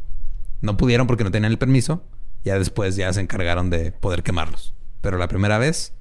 [0.61, 2.05] No pudieron porque no tenían el permiso.
[2.45, 4.75] Ya después ya se encargaron de poder quemarlos.
[5.01, 5.95] Pero la primera vez,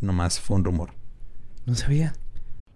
[0.00, 0.92] nomás fue un rumor.
[1.66, 2.12] No sabía.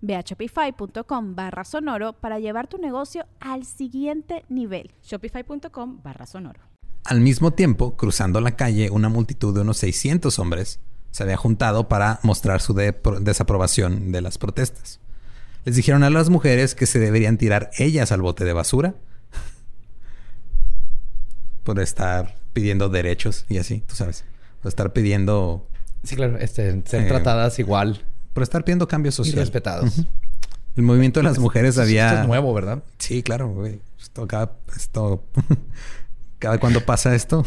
[0.00, 4.90] Ve a shopify.com barra sonoro para llevar tu negocio al siguiente nivel.
[5.02, 6.60] Shopify.com barra sonoro.
[7.04, 11.88] Al mismo tiempo, cruzando la calle, una multitud de unos 600 hombres se había juntado
[11.88, 15.00] para mostrar su de- desaprobación de las protestas.
[15.64, 18.94] Les dijeron a las mujeres que se deberían tirar ellas al bote de basura
[21.64, 24.24] por estar pidiendo derechos y así, tú sabes,
[24.62, 25.66] por estar pidiendo,
[26.04, 26.36] Sí, claro.
[26.38, 29.36] Este, ser Eh, tratadas igual por estar pidiendo cambio y social.
[29.36, 30.04] respetados.
[30.76, 32.08] El movimiento de las mujeres había...
[32.08, 32.82] Esto es nuevo, ¿verdad?
[32.98, 33.80] Sí, claro, güey.
[34.00, 35.22] Esto cada, esto,
[36.38, 37.44] cada cuando pasa esto.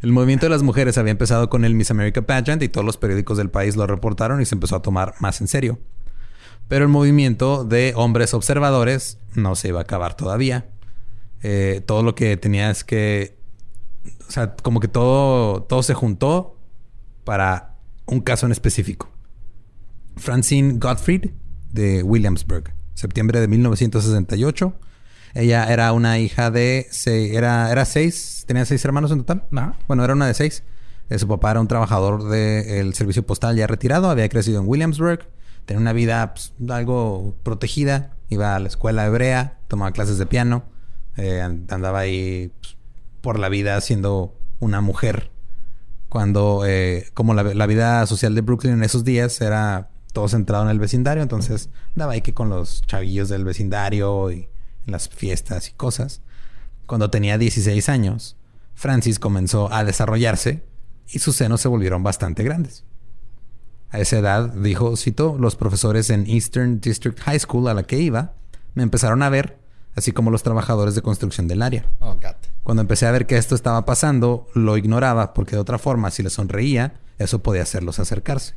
[0.00, 2.96] El movimiento de las mujeres había empezado con el Miss America Pageant y todos los
[2.96, 5.78] periódicos del país lo reportaron y se empezó a tomar más en serio.
[6.66, 10.66] Pero el movimiento de hombres observadores no se iba a acabar todavía.
[11.42, 13.36] Eh, todo lo que tenía es que,
[14.26, 16.56] o sea, como que todo, todo se juntó
[17.22, 17.76] para
[18.06, 19.11] un caso en específico.
[20.16, 21.30] Francine Gottfried
[21.72, 24.74] de Williamsburg, septiembre de 1968.
[25.34, 26.86] Ella era una hija de...
[26.90, 29.44] se- era, era seis, tenía seis hermanos en total.
[29.56, 29.76] Ajá.
[29.88, 30.62] Bueno, era una de seis.
[31.08, 35.26] Eh, su papá era un trabajador del servicio postal ya retirado, había crecido en Williamsburg,
[35.66, 40.64] tenía una vida pues, algo protegida, iba a la escuela hebrea, tomaba clases de piano,
[41.16, 42.76] eh, and- andaba ahí pues,
[43.20, 45.30] por la vida siendo una mujer.
[46.08, 50.64] Cuando, eh, como la, la vida social de Brooklyn en esos días era todo centrado
[50.64, 54.48] en el vecindario, entonces andaba ahí que con los chavillos del vecindario y
[54.86, 56.20] en las fiestas y cosas.
[56.86, 58.36] Cuando tenía 16 años,
[58.74, 60.62] Francis comenzó a desarrollarse
[61.08, 62.84] y sus senos se volvieron bastante grandes.
[63.90, 67.98] A esa edad, dijo, cito, los profesores en Eastern District High School a la que
[67.98, 68.32] iba
[68.74, 69.58] me empezaron a ver,
[69.94, 71.84] así como los trabajadores de construcción del área.
[72.00, 72.16] Oh.
[72.62, 76.22] Cuando empecé a ver que esto estaba pasando, lo ignoraba porque de otra forma, si
[76.22, 78.54] les sonreía, eso podía hacerlos acercarse.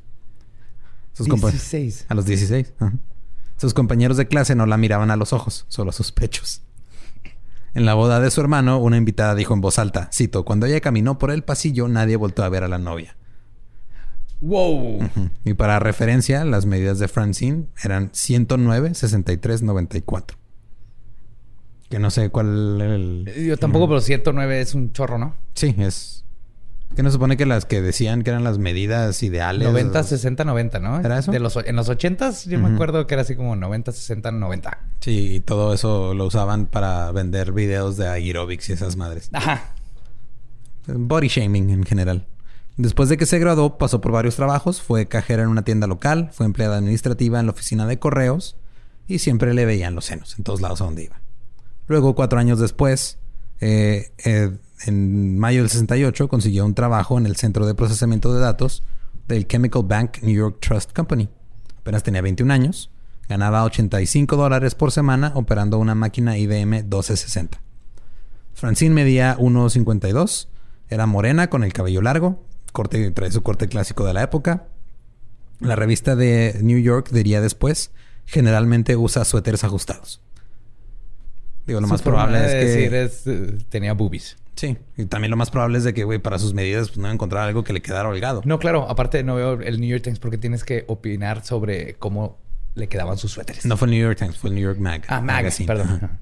[1.15, 2.05] Sus compa- 16.
[2.09, 2.73] a los 16.
[2.79, 2.93] ajá.
[3.57, 6.61] Sus compañeros de clase no la miraban a los ojos, solo a sus pechos.
[7.73, 10.81] En la boda de su hermano, una invitada dijo en voz alta, cito, cuando ella
[10.81, 13.15] caminó por el pasillo, nadie volvió a ver a la novia.
[14.41, 15.09] Wow.
[15.45, 20.37] Y para referencia, las medidas de Francine eran 109, 63, 94.
[21.89, 23.31] Que no sé cuál era el...
[23.47, 25.35] Yo tampoco, pero 109 es un chorro, ¿no?
[25.53, 26.24] Sí, es...
[26.95, 29.67] Que no supone que las que decían que eran las medidas ideales...
[29.67, 30.99] 90, 60, 90, ¿no?
[30.99, 31.31] ¿Era eso?
[31.31, 34.79] De los, en los 80s yo me acuerdo que era así como 90, 60, 90.
[35.01, 39.29] Sí, y todo eso lo usaban para vender videos de aerobics y esas madres.
[39.33, 39.73] Ajá.
[40.87, 42.27] Body shaming en general.
[42.77, 44.81] Después de que se graduó, pasó por varios trabajos.
[44.81, 48.57] Fue cajera en una tienda local, fue empleada administrativa en la oficina de correos
[49.07, 51.21] y siempre le veían los senos en todos lados a donde iba.
[51.87, 53.19] Luego, cuatro años después,
[53.61, 54.11] eh,
[54.85, 58.83] en mayo del 68, consiguió un trabajo en el centro de procesamiento de datos
[59.27, 61.29] del Chemical Bank New York Trust Company.
[61.79, 62.91] Apenas tenía 21 años,
[63.27, 67.61] ganaba 85 dólares por semana operando una máquina IBM 1260.
[68.53, 70.47] Francine medía 1.52,
[70.89, 74.67] era morena con el cabello largo, corte, trae su corte clásico de la época.
[75.59, 77.91] La revista de New York diría después,
[78.25, 80.21] generalmente usa suéteres ajustados.
[81.65, 83.03] Digo, lo Su más probable de es que...
[83.03, 84.37] es, eh, tenía boobies.
[84.55, 87.11] Sí, y también lo más probable es de que, güey, para sus medidas pues, no
[87.11, 88.41] encontrar algo que le quedara holgado.
[88.45, 88.89] No, claro.
[88.89, 92.37] Aparte no veo el New York Times porque tienes que opinar sobre cómo
[92.75, 93.65] le quedaban sus suéteres.
[93.65, 95.03] No fue el New York Times, fue el New York Mag.
[95.07, 95.89] Ah, Magazine, perdón.
[95.89, 96.19] Ajá.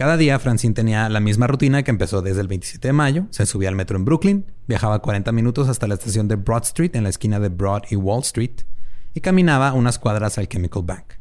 [0.00, 3.26] Cada día Francine tenía la misma rutina que empezó desde el 27 de mayo.
[3.28, 6.96] Se subía al metro en Brooklyn, viajaba 40 minutos hasta la estación de Broad Street
[6.96, 8.62] en la esquina de Broad y Wall Street
[9.12, 11.19] y caminaba unas cuadras al Chemical Bank.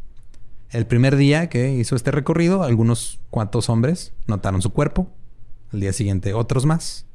[0.71, 5.07] El primer día que hizo este recorrido, algunos cuantos hombres notaron su cuerpo.
[5.73, 7.05] El día siguiente otros más.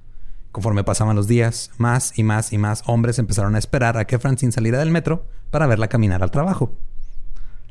[0.51, 4.19] Conforme pasaban los días, más y más y más hombres empezaron a esperar a que
[4.19, 6.73] Francine saliera del metro para verla caminar al trabajo.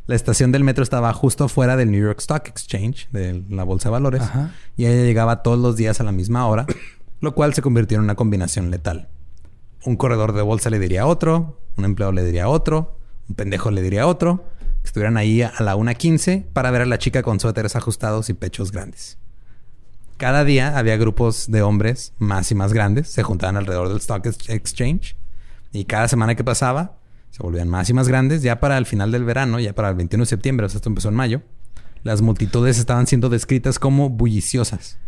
[0.06, 3.88] La estación del metro estaba justo afuera del New York Stock Exchange, de la bolsa
[3.88, 4.52] de valores, Ajá.
[4.76, 6.66] y ella llegaba todos los días a la misma hora,
[7.22, 9.08] lo cual se convirtió en una combinación letal.
[9.86, 12.98] Un corredor de bolsa le diría a otro, un empleado le diría a otro,
[13.30, 14.44] un pendejo le diría a otro,
[14.84, 18.34] que estuvieran ahí a la 1.15 para ver a la chica con suéteres ajustados y
[18.34, 19.18] pechos grandes.
[20.18, 24.26] Cada día había grupos de hombres más y más grandes, se juntaban alrededor del Stock
[24.26, 25.16] Exchange,
[25.72, 26.98] y cada semana que pasaba,
[27.32, 28.44] se volvían más y más grandes.
[28.44, 30.90] Ya para el final del verano, ya para el 21 de septiembre, o sea, esto
[30.90, 31.42] empezó en mayo,
[32.04, 35.00] las multitudes estaban siendo descritas como bulliciosas.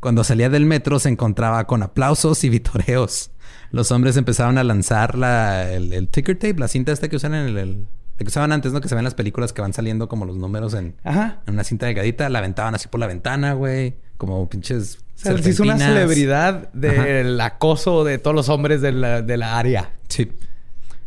[0.00, 3.32] Cuando salía del metro se encontraba con aplausos y vitoreos.
[3.70, 7.58] Los hombres empezaban a lanzar la, el, ticker tape, la cinta esta que usan en
[7.58, 7.86] el,
[8.24, 8.80] que usaban antes, ¿no?
[8.80, 11.40] Que se ven en las películas que van saliendo como los números en, Ajá.
[11.46, 12.28] en una cinta delgadita.
[12.28, 13.96] La aventaban así por la ventana, güey.
[14.16, 18.92] Como pinches O sea, se hizo una celebridad del acoso de todos los hombres de
[18.92, 19.92] la, de la área.
[20.08, 20.32] Sí.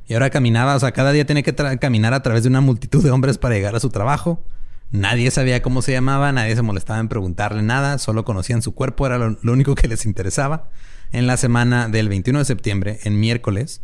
[0.08, 3.04] Y ahora caminaba, o sea, cada día tenía que caminar a través de una multitud
[3.04, 4.43] de hombres para llegar a su trabajo.
[4.91, 9.06] Nadie sabía cómo se llamaba, nadie se molestaba en preguntarle nada, solo conocían su cuerpo,
[9.06, 10.69] era lo, lo único que les interesaba.
[11.13, 13.82] En la semana del 21 de septiembre, en miércoles,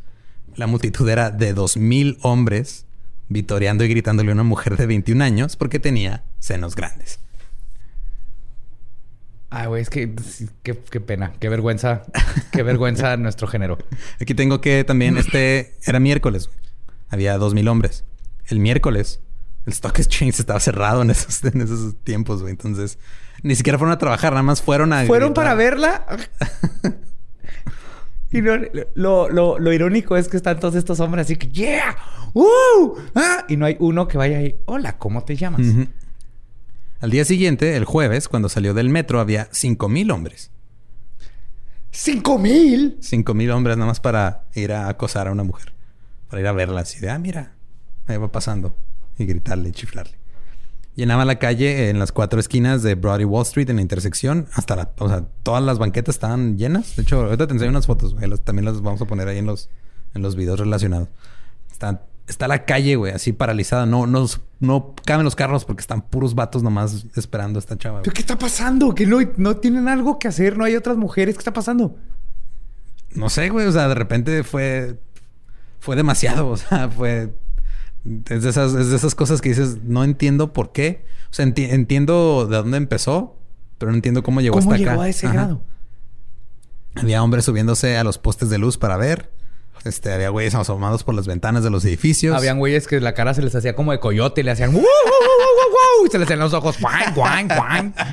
[0.56, 2.87] La multitud era de 2.000 hombres
[3.30, 7.20] vitoreando y gritándole a una mujer de 21 años porque tenía senos grandes.
[9.50, 10.14] Ay, güey, es que
[10.64, 12.04] qué, qué pena, qué vergüenza,
[12.52, 13.78] qué vergüenza nuestro género.
[14.20, 16.50] Aquí tengo que también este era miércoles.
[17.10, 18.04] Había 2.000 hombres.
[18.48, 19.22] El miércoles
[19.68, 22.52] el Stock Exchange estaba cerrado en esos, en esos tiempos, güey.
[22.52, 22.98] Entonces,
[23.44, 25.06] ni siquiera fueron a trabajar, nada más fueron a...
[25.06, 25.44] ¿Fueron gritar.
[25.44, 26.06] para verla?
[28.32, 28.58] y lo,
[28.96, 31.96] lo, lo- lo irónico es que están todos estos hombres así que ¡Yeah!
[32.34, 32.98] ¡Uh!
[33.16, 33.46] ¡Ah!
[33.48, 34.56] Y no hay uno que vaya ahí.
[34.66, 35.62] Hola, ¿cómo te llamas?
[37.00, 40.52] Al día siguiente, el jueves, cuando salió del metro, había 5.000 hombres.
[41.92, 42.98] ¡Cinco mil!
[43.02, 45.74] 5.000 hombres nada más para ir a acosar a una mujer.
[46.30, 47.54] Para ir a verla así de, ah, mira,
[48.08, 48.76] ahí va pasando.
[49.18, 50.17] Y gritarle y chiflarle.
[50.98, 54.48] Llenaba la calle en las cuatro esquinas de Broad y Wall Street en la intersección.
[54.54, 54.92] Hasta la...
[54.98, 56.96] O sea, todas las banquetas estaban llenas.
[56.98, 58.16] De hecho, ahorita te enseño unas fotos.
[58.16, 58.28] güey.
[58.28, 59.70] Las- también las vamos a poner ahí en los,
[60.16, 61.08] en los videos relacionados.
[61.72, 63.86] Está, está la calle, güey, así paralizada.
[63.86, 64.26] No, no,
[64.60, 68.00] no caben los carros porque están puros vatos nomás esperando a esta chava.
[68.00, 68.04] güey.
[68.04, 68.96] ¿Pero qué está pasando?
[68.96, 71.36] Que no, no tienen algo que hacer, no hay otras mujeres.
[71.36, 71.96] ¿Qué está pasando?
[73.12, 73.68] No sé, güey.
[73.68, 75.00] O sea, de repente fue.
[75.80, 76.48] Fue demasiado.
[76.50, 77.32] O sea, fue.
[78.30, 81.06] Es de esas, es de esas cosas que dices, no entiendo por qué.
[81.30, 83.36] O sea, enti- entiendo de dónde empezó,
[83.78, 85.02] pero no entiendo cómo llegó ¿Cómo hasta llegó acá.
[85.04, 85.34] a ese Ajá.
[85.36, 85.62] grado?
[86.96, 89.32] Había hombres subiéndose a los postes de luz para ver.
[89.84, 92.36] Este, había güeyes asomados por las ventanas de los edificios.
[92.36, 94.82] Habían güeyes que la cara se les hacía como de coyote y le hacían ¡Wow,
[94.82, 94.90] wow, wow,
[95.56, 96.08] wow, wow!
[96.08, 97.94] Y se les hacían los ojos ¡Guan, guan, guan!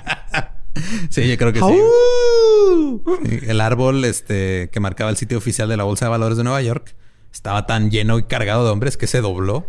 [1.09, 1.61] Sí, yo creo que.
[1.61, 6.42] Sí, El árbol este, que marcaba el sitio oficial de la Bolsa de Valores de
[6.42, 6.96] Nueva York
[7.33, 9.66] estaba tan lleno y cargado de hombres que se dobló.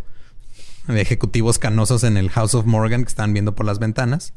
[0.87, 4.33] Había ejecutivos canosos en el House of Morgan que estaban viendo por las ventanas.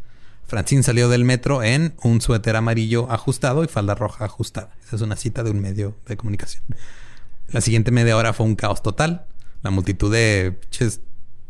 [0.46, 4.70] Francine salió del metro en un suéter amarillo ajustado y falda roja ajustada.
[4.82, 6.64] Esa es una cita de un medio de comunicación.
[7.48, 9.26] La siguiente media hora fue un caos total.
[9.62, 11.02] La multitud de pinches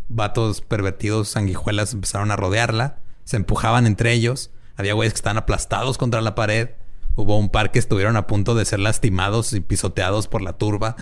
[0.08, 2.98] vatos pervertidos, sanguijuelas, empezaron a rodearla.
[3.22, 4.50] Se empujaban entre ellos.
[4.76, 6.70] Había güeyes que estaban aplastados contra la pared.
[7.14, 10.96] Hubo un par que estuvieron a punto de ser lastimados y pisoteados por la turba.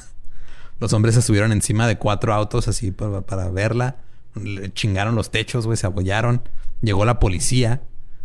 [0.80, 3.96] Los hombres se subieron encima de cuatro autos así para, para verla.
[4.34, 6.42] Le chingaron los techos, güey, se abollaron.
[6.82, 7.82] Llegó la policía.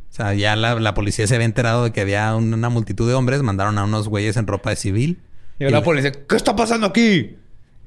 [0.10, 3.08] O sea, ya la, la policía se había enterado de que había un- una multitud
[3.08, 3.42] de hombres.
[3.44, 5.22] Mandaron a unos güeyes en ropa de civil.
[5.60, 7.38] Y la policía, ¿qué está pasando aquí?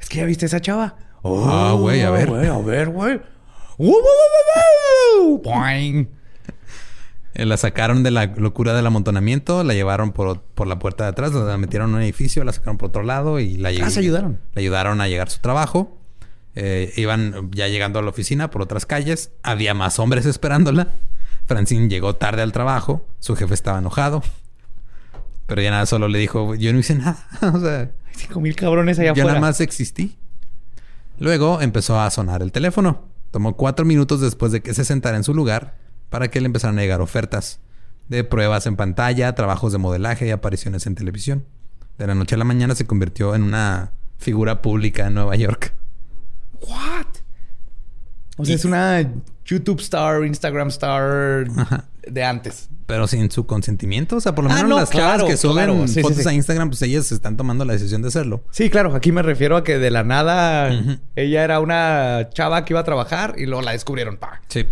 [0.00, 0.96] Es que ya viste a esa chava.
[1.22, 2.28] Ah, güey, a ver.
[2.30, 3.20] güey, a ver, güey.
[3.76, 5.42] ¡Uh, uh, uh, uh, uh!
[5.42, 5.98] Boing.
[5.98, 6.06] Eh,
[7.34, 11.32] La sacaron de la locura del amontonamiento, la llevaron por, por la puerta de atrás,
[11.32, 14.38] la metieron en un edificio, la sacaron por otro lado y la Ah, se ayudaron.
[14.54, 15.98] Le ayudaron a llegar a su trabajo.
[16.54, 19.32] Eh, iban ya llegando a la oficina por otras calles.
[19.42, 20.88] Había más hombres esperándola.
[21.46, 23.04] Francine llegó tarde al trabajo.
[23.18, 24.22] Su jefe estaba enojado.
[25.46, 27.18] Pero ya nada, solo le dijo, yo no hice nada.
[27.52, 29.28] o sea, Cinco mil cabrones allá yo afuera.
[29.40, 30.16] nada más existí.
[31.18, 33.08] Luego empezó a sonar el teléfono.
[33.32, 35.74] Tomó cuatro minutos después de que se sentara en su lugar
[36.14, 37.58] para que le empezaran a llegar ofertas
[38.08, 41.44] de pruebas en pantalla, trabajos de modelaje y apariciones en televisión.
[41.98, 45.74] De la noche a la mañana se convirtió en una figura pública en Nueva York.
[46.60, 47.06] What?
[48.36, 49.10] O sea, es una
[49.44, 51.86] YouTube star, Instagram star Ajá.
[52.06, 52.68] de antes.
[52.86, 54.14] Pero sin su consentimiento.
[54.14, 55.88] O sea, por lo Ah, menos no, las chavas claro, que suben claro.
[55.88, 56.28] Sí, fotos sí.
[56.28, 58.44] a Instagram, pues ellas están tomando la decisión de hacerlo.
[58.52, 58.94] Sí, claro.
[58.94, 60.70] Aquí me refiero a que de la nada
[61.16, 64.16] ella era una chava que iba a trabajar y luego la descubrieron.
[64.16, 64.40] Pa.
[64.46, 64.64] Sí.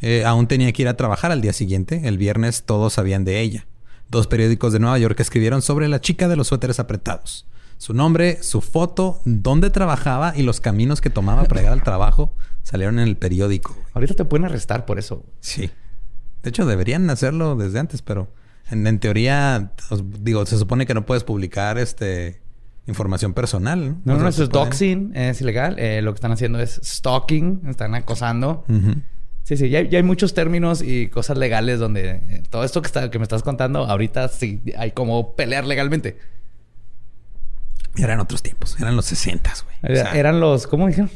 [0.00, 2.02] Eh, aún tenía que ir a trabajar al día siguiente.
[2.08, 3.66] El viernes todos sabían de ella.
[4.08, 7.46] Dos periódicos de Nueva York escribieron sobre la chica de los suéteres apretados.
[7.78, 12.34] Su nombre, su foto, dónde trabajaba y los caminos que tomaba para llegar al trabajo
[12.62, 13.76] salieron en el periódico.
[13.94, 15.24] Ahorita te pueden arrestar por eso.
[15.40, 15.70] Sí.
[16.42, 18.32] De hecho, deberían hacerlo desde antes, pero
[18.70, 22.40] en, en teoría, os- digo, se supone que no puedes publicar este
[22.86, 23.96] información personal.
[24.04, 25.78] No, no, eso es pueden- doxing, es ilegal.
[25.78, 28.64] Eh, lo que están haciendo es stalking, están acosando.
[29.50, 32.82] Sí, sí, ya, hay- ya hay muchos términos y cosas legales donde eh, todo esto
[32.82, 36.18] que, está, que me estás contando, ahorita sí hay como pelear legalmente.
[37.96, 39.76] Eran otros tiempos, eran los 60, güey.
[39.82, 41.10] O Era- sea, Eran los, ¿cómo dijeron?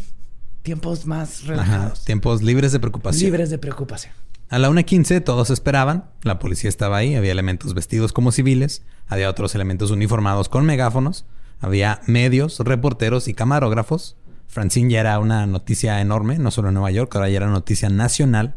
[0.63, 2.05] Tiempos más ajá, relajados.
[2.05, 3.25] tiempos libres de preocupación.
[3.31, 4.13] Libres de preocupación.
[4.51, 6.07] A la 1.15 todos esperaban.
[6.23, 7.15] La policía estaba ahí.
[7.15, 8.83] Había elementos vestidos como civiles.
[9.07, 11.25] Había otros elementos uniformados con megáfonos.
[11.61, 14.17] Había medios, reporteros y camarógrafos.
[14.55, 17.89] Francine ya era una noticia enorme, no solo en Nueva York, ahora ya era noticia
[17.89, 18.55] nacional.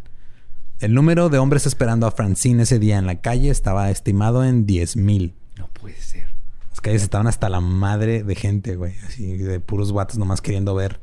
[0.79, 4.67] El número de hombres esperando a Francine ese día en la calle estaba estimado en
[4.67, 5.33] 10.000.
[5.57, 6.27] No puede ser.
[6.69, 8.93] Las calles estaban hasta la madre de gente, güey.
[9.07, 11.01] Así de puros guatos nomás queriendo ver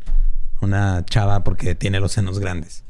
[0.60, 2.84] una chava porque tiene los senos grandes.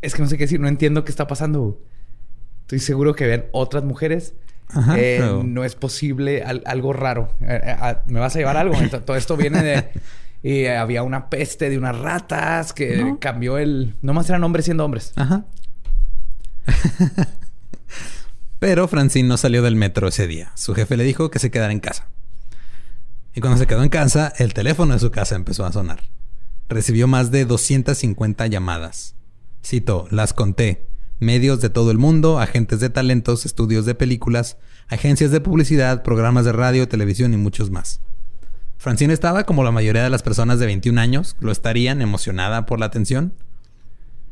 [0.00, 1.82] Es que no sé qué decir, no entiendo qué está pasando.
[2.62, 4.32] Estoy seguro que ven otras mujeres
[4.74, 7.34] Ajá, eh, pero- no es posible al- algo raro.
[7.40, 8.74] Eh, eh, ah, me vas a llevar algo.
[8.74, 9.88] Entonces, todo esto viene de...
[10.42, 13.18] Y había una peste de unas ratas que No.
[13.20, 13.94] cambió el...
[14.00, 15.12] Nomás eran hombres siendo hombres.
[15.16, 15.44] Ajá.
[18.58, 20.52] Pero Francine no salió del metro ese día.
[20.54, 22.08] Su jefe le dijo que se quedara en casa.
[23.34, 26.00] Y cuando se quedó en casa, el teléfono de su casa empezó a sonar.
[26.68, 29.14] Recibió más de 250 llamadas.
[29.64, 30.86] Cito, las conté.
[31.20, 34.56] Medios de todo el mundo, agentes de talentos, estudios de películas,
[34.88, 38.00] agencias de publicidad, programas de radio, televisión y muchos más.
[38.78, 42.80] Francine estaba, como la mayoría de las personas de 21 años, lo estarían emocionada por
[42.80, 43.34] la atención,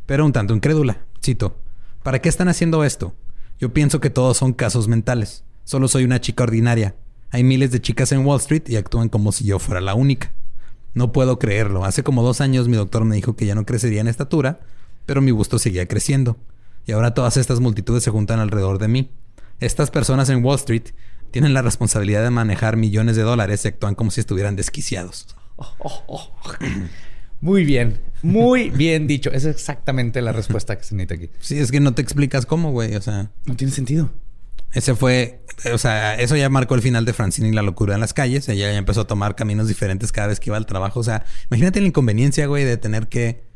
[0.06, 1.04] pero un tanto incrédula.
[1.22, 1.60] Cito,
[2.02, 3.14] ¿para qué están haciendo esto?
[3.60, 5.44] Yo pienso que todos son casos mentales.
[5.64, 6.94] Solo soy una chica ordinaria.
[7.30, 10.32] Hay miles de chicas en Wall Street y actúan como si yo fuera la única.
[10.94, 11.84] No puedo creerlo.
[11.84, 14.60] Hace como dos años mi doctor me dijo que ya no crecería en estatura,
[15.04, 16.38] pero mi busto seguía creciendo.
[16.88, 19.10] Y ahora todas estas multitudes se juntan alrededor de mí.
[19.60, 20.84] Estas personas en Wall Street
[21.30, 25.36] tienen la responsabilidad de manejar millones de dólares y actúan como si estuvieran desquiciados.
[27.42, 28.00] Muy bien.
[28.22, 29.28] Muy bien dicho.
[29.30, 31.30] Esa es exactamente la respuesta que se necesita aquí.
[31.40, 32.94] Sí, es que no te explicas cómo, güey.
[32.96, 34.10] O sea, No tiene sentido.
[34.72, 35.40] ese fue,
[35.72, 38.48] o sea, eso ya marcó el final de Francine y la locura en las calles.
[38.48, 41.00] Ella ya empezó a tomar caminos diferentes cada vez que iba al trabajo.
[41.00, 43.46] O sea, imagínate la inconveniencia, güey, de tener que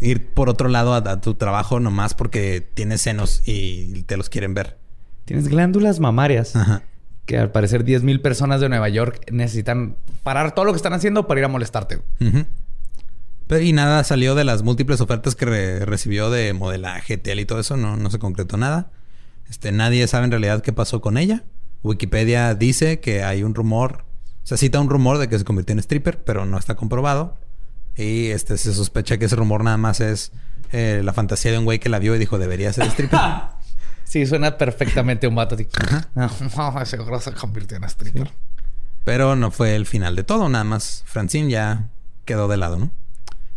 [0.00, 4.28] ir por otro lado a, a tu trabajo nomás porque tienes senos y te los
[4.30, 4.78] quieren ver.
[5.24, 6.54] Tienes glándulas mamarias.
[6.56, 6.82] Ajá.
[7.24, 11.26] Que al parecer 10.000 personas de Nueva York necesitan parar todo lo que están haciendo
[11.26, 12.00] para ir a molestarte.
[13.48, 17.44] Pero y nada salió de las múltiples ofertas que re- recibió de modelaje, tele y
[17.44, 17.76] todo eso.
[17.76, 18.90] No, no se concretó nada.
[19.48, 21.44] Este, nadie sabe en realidad qué pasó con ella.
[21.82, 24.04] Wikipedia dice que hay un rumor,
[24.42, 27.36] se cita un rumor de que se convirtió en stripper, pero no está comprobado.
[27.96, 30.32] Y este, se sospecha que ese rumor nada más es
[30.72, 33.20] eh, la fantasía de un güey que la vio y dijo debería ser stripper.
[34.04, 35.56] Sí, suena perfectamente un vato.
[36.14, 38.30] No, seguro se convirtió en stripper.
[39.04, 41.90] Pero no fue el final de todo, nada más Francine ya
[42.24, 42.92] quedó de lado, ¿no?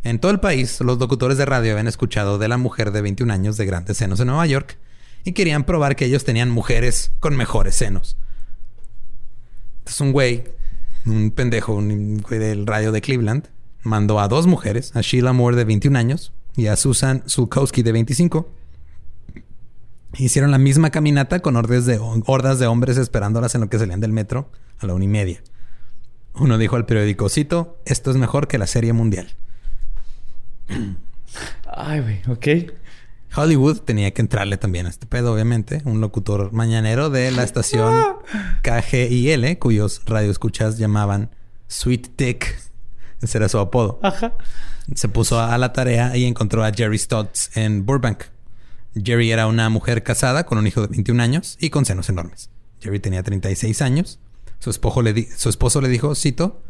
[0.04, 3.32] En todo el país, los locutores de radio habían escuchado de la mujer de 21
[3.32, 4.78] años de grandes senos en Nueva York
[5.24, 8.18] y querían probar que ellos tenían mujeres con mejores senos.
[9.80, 10.46] Entonces un güey,
[11.06, 13.50] un pendejo, un güey del radio de Cleveland,
[13.84, 17.92] mandó a dos mujeres, a Sheila Moore de 21 años y a Susan Sulkowski de
[17.92, 18.50] 25.
[20.18, 24.00] Hicieron la misma caminata con hordas de, hordas de hombres esperándolas en lo que salían
[24.00, 25.42] del metro a la una y media.
[26.34, 29.36] Uno dijo al periódico, cito, esto es mejor que la serie mundial.
[31.66, 32.72] Ay, güey, ok.
[33.36, 35.82] Hollywood tenía que entrarle también a este pedo, obviamente.
[35.86, 38.18] Un locutor mañanero de la estación
[38.64, 41.30] KGIL, cuyos radioescuchas llamaban
[41.68, 42.69] Sweet Dick.
[43.22, 44.00] Ese era su apodo.
[44.02, 44.34] Ajá.
[44.96, 48.24] Se puso a la tarea y encontró a Jerry Stotts en Burbank.
[48.96, 52.50] Jerry era una mujer casada con un hijo de 21 años y con senos enormes.
[52.82, 54.20] Jerry tenía 36 años.
[54.60, 56.62] Su esposo le, di- su esposo le dijo, cito,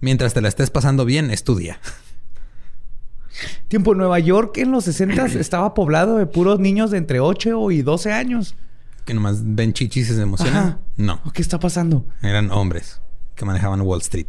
[0.00, 1.80] mientras te la estés pasando bien, estudia.
[3.68, 7.82] Tiempo, Nueva York en los 60 estaba poblado de puros niños de entre 8 y
[7.82, 8.56] 12 años.
[9.04, 10.56] Que nomás ven chichis y se emocionan.
[10.66, 10.78] Ajá.
[10.96, 12.04] No, ¿Qué está pasando?
[12.22, 13.00] eran hombres
[13.34, 14.26] que manejaban Wall Street.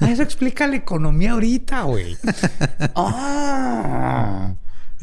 [0.00, 2.16] Eso explica la economía ahorita, güey.
[2.94, 4.54] ah.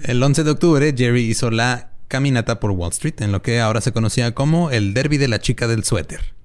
[0.04, 3.82] El 11 de octubre, Jerry hizo la caminata por Wall Street, en lo que ahora
[3.82, 6.36] se conocía como el Derby de la chica del suéter.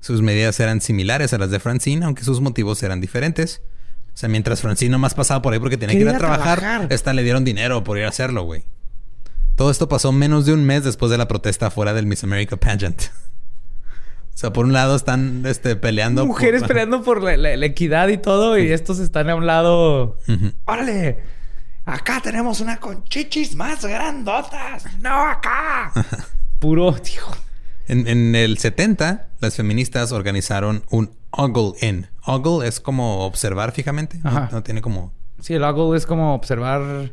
[0.00, 3.60] Sus medidas eran similares a las de Francine, aunque sus motivos eran diferentes.
[4.14, 6.92] O sea, mientras Francine nomás pasaba por ahí porque tenía que ir a trabajar, trabajar.
[6.92, 8.64] esta le dieron dinero por ir a hacerlo, güey.
[9.56, 12.56] Todo esto pasó menos de un mes después de la protesta fuera del Miss America
[12.56, 13.02] Pageant.
[14.34, 16.22] O sea, por un lado están este, peleando.
[16.22, 19.46] por- Mujeres peleando por la, la- la equidad y todo, y estos están a un
[19.46, 20.18] lado.
[20.64, 21.18] ¡Órale!
[21.84, 24.84] Acá tenemos una con chichis más grandotas.
[25.00, 25.92] ¡No acá!
[26.58, 27.22] Puro, tío.
[27.88, 32.06] En, en el 70, las feministas organizaron un Ogle In.
[32.24, 34.18] Ogle es como observar fijamente.
[34.22, 34.48] No, Ajá.
[34.52, 35.12] no tiene como...
[35.40, 37.12] Sí, el hago es como observar.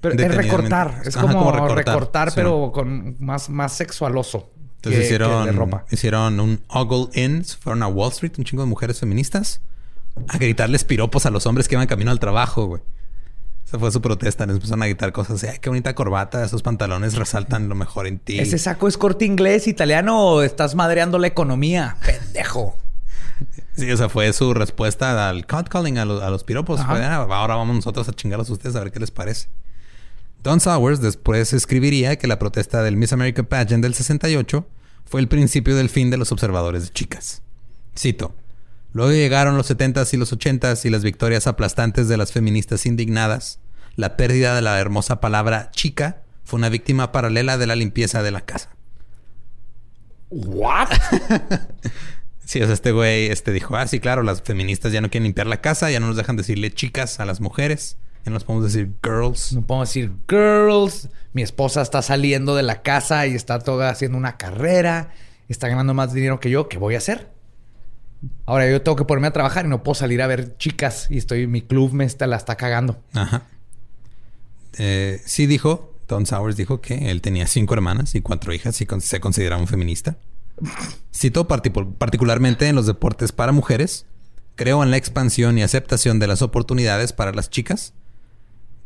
[0.00, 1.02] Pero es recortar.
[1.04, 2.34] Es Ajá, como, recortar, sí.
[2.36, 4.50] pero con más, más sexualoso.
[4.78, 5.84] Entonces que- que hicieron, de ropa.
[5.90, 7.44] hicieron un Ogle In.
[7.44, 9.60] Fueron a Wall Street, un chingo de mujeres feministas,
[10.28, 12.82] a gritarles piropos a los hombres que iban camino al trabajo, güey.
[13.66, 14.46] Esa fue su protesta.
[14.46, 15.46] Les empezaron a gritar cosas así.
[15.46, 16.42] Ay, qué bonita corbata.
[16.42, 18.38] Esos pantalones resaltan lo mejor en ti.
[18.38, 21.96] ¿Ese saco es corte inglés, italiano o estás madreando la economía?
[22.06, 22.76] Pendejo.
[23.76, 26.80] Sí, o sea, fue su respuesta al catcalling, a, los- a los piropos.
[26.84, 29.48] Fue, "Ah, ahora vamos nosotros a chingarlos a ustedes a ver qué les parece.
[30.42, 34.66] Don Sowers después escribiría que la protesta del Miss America Pageant del 68
[35.04, 37.42] fue el principio del fin de los observadores de chicas.
[37.96, 38.34] Cito.
[38.92, 43.60] Luego llegaron los 70s y los 80s y las victorias aplastantes de las feministas indignadas.
[43.96, 48.30] La pérdida de la hermosa palabra chica fue una víctima paralela de la limpieza de
[48.30, 48.70] la casa.
[50.30, 50.88] ¿What?
[52.48, 55.24] Sí, o sea, este güey este dijo, ah, sí, claro, las feministas ya no quieren
[55.24, 58.72] limpiar la casa, ya no nos dejan decirle chicas a las mujeres, no nos podemos
[58.72, 59.52] decir girls.
[59.52, 61.08] No podemos decir girls.
[61.32, 65.12] Mi esposa está saliendo de la casa y está toda haciendo una carrera.
[65.48, 66.68] Está ganando más dinero que yo.
[66.68, 67.30] ¿Qué voy a hacer?
[68.46, 71.18] Ahora yo tengo que ponerme a trabajar y no puedo salir a ver chicas y
[71.18, 73.00] estoy mi club me está, la está cagando.
[73.14, 73.42] Ajá.
[74.78, 78.86] Eh, sí dijo, Don Sowers dijo que él tenía cinco hermanas y cuatro hijas y
[78.86, 80.16] con- se consideraba un feminista.
[81.12, 84.06] Citó parti- particularmente en los deportes para mujeres,
[84.56, 87.92] creo en la expansión y aceptación de las oportunidades para las chicas,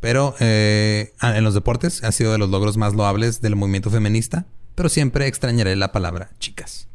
[0.03, 4.45] pero eh, en los deportes ha sido de los logros más loables del movimiento feminista,
[4.75, 6.89] pero siempre extrañaré la palabra chicas.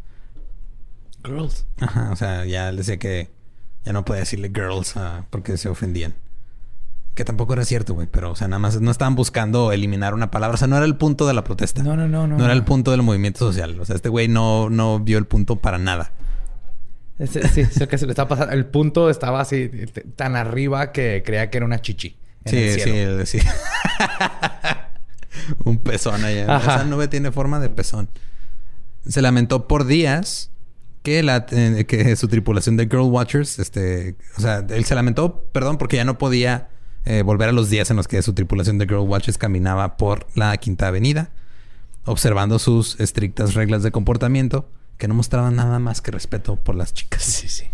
[1.25, 1.65] Girls.
[1.81, 3.31] Ajá, o sea, ya decía que
[3.87, 6.17] ya no podía decirle girls ah, porque se ofendían.
[7.15, 10.31] Que tampoco era cierto, güey, pero, o sea, nada más no estaban buscando eliminar una
[10.31, 10.57] palabra.
[10.57, 11.83] O sea, no era el punto de la protesta.
[11.83, 12.37] No, no, no, no.
[12.37, 13.81] No era el punto del movimiento social.
[13.81, 16.13] O sea, este güey no, no vio el punto para nada.
[17.19, 18.53] Ese- sí, es que se le está pasando.
[18.53, 19.71] El punto estaba así
[20.15, 22.19] tan arriba que creía que era una chichi.
[22.45, 23.27] En el Sí, cielo.
[23.27, 23.47] sí, sí.
[25.65, 26.57] Un pezón allá.
[26.57, 26.75] Ajá.
[26.77, 28.09] Esa nube tiene forma de pezón.
[29.07, 30.51] Se lamentó por días
[31.03, 35.45] que, la, eh, que su tripulación de Girl Watchers, este, o sea, él se lamentó,
[35.53, 36.69] perdón, porque ya no podía
[37.05, 40.27] eh, volver a los días en los que su tripulación de Girl Watchers caminaba por
[40.35, 41.31] la Quinta Avenida,
[42.05, 44.69] observando sus estrictas reglas de comportamiento
[44.99, 47.23] que no mostraban nada más que respeto por las chicas.
[47.23, 47.65] Sí, sí.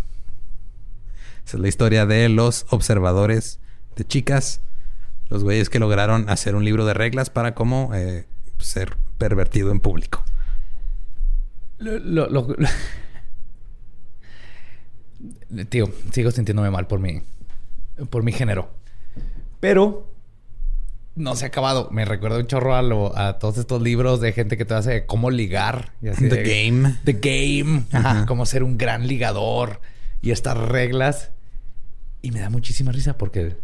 [1.45, 3.59] Esa es la historia de los observadores
[3.95, 4.61] de chicas.
[5.29, 8.25] Los güeyes que lograron hacer un libro de reglas para cómo eh,
[8.59, 10.23] ser pervertido en público.
[11.79, 12.67] Lo- lo- lo- lo-
[15.69, 17.21] Tío, sigo sintiéndome mal por mi,
[18.09, 18.69] por mi género.
[19.59, 20.11] Pero
[21.15, 21.89] no se ha acabado.
[21.91, 25.05] Me recuerda un chorro a, lo- a todos estos libros de gente que te hace
[25.05, 25.93] cómo ligar.
[26.01, 26.95] y así The de- Game.
[27.05, 27.85] The Game.
[27.91, 28.25] Ajá.
[28.25, 29.79] Cómo ser un gran ligador.
[30.21, 31.31] Y estas reglas.
[32.21, 33.55] Y me da muchísima risa porque...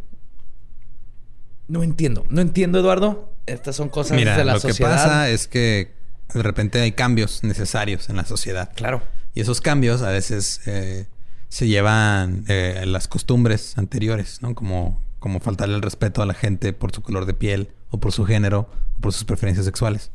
[1.72, 2.26] No entiendo.
[2.30, 3.34] No entiendo, Eduardo.
[3.45, 4.89] Estas son cosas Mira, de la lo sociedad.
[4.89, 5.93] que pasa es que
[6.34, 8.74] de repente hay cambios necesarios en la sociedad.
[8.76, 9.01] Claro.
[9.34, 11.07] Y esos cambios a veces eh,
[11.47, 14.53] se llevan eh, las costumbres anteriores, ¿no?
[14.53, 18.11] Como, como faltarle el respeto a la gente por su color de piel o por
[18.11, 20.11] su género o por sus preferencias sexuales.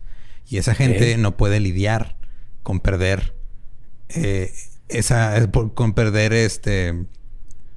[0.47, 2.17] Y esa gente no puede lidiar
[2.63, 3.35] con perder
[4.11, 4.53] eh,
[4.89, 7.07] esa, eh, con perder este,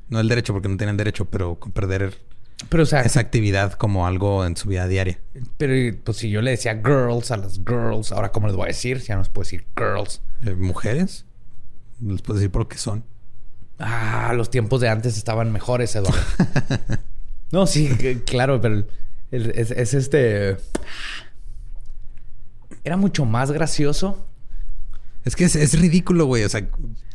[0.10, 2.28] no el derecho porque no tienen derecho, pero con perder
[2.68, 5.20] Pero, o sea, esa actividad como algo en su vida diaria.
[5.58, 8.68] Pero pues si yo le decía girls a las girls, ahora cómo les voy a
[8.68, 9.00] decir?
[9.00, 10.22] Si ya no les puedo decir girls.
[10.46, 11.26] Eh, Mujeres,
[12.02, 13.06] les puedo decir por qué son.
[13.80, 16.20] Ah, los tiempos de antes estaban mejores, Eduardo.
[17.52, 18.84] no, sí, que- claro, pero
[19.32, 20.58] el- es, es este.
[22.84, 24.26] Era mucho más gracioso.
[25.26, 26.44] Es que es, es ridículo, güey.
[26.44, 26.68] O sea,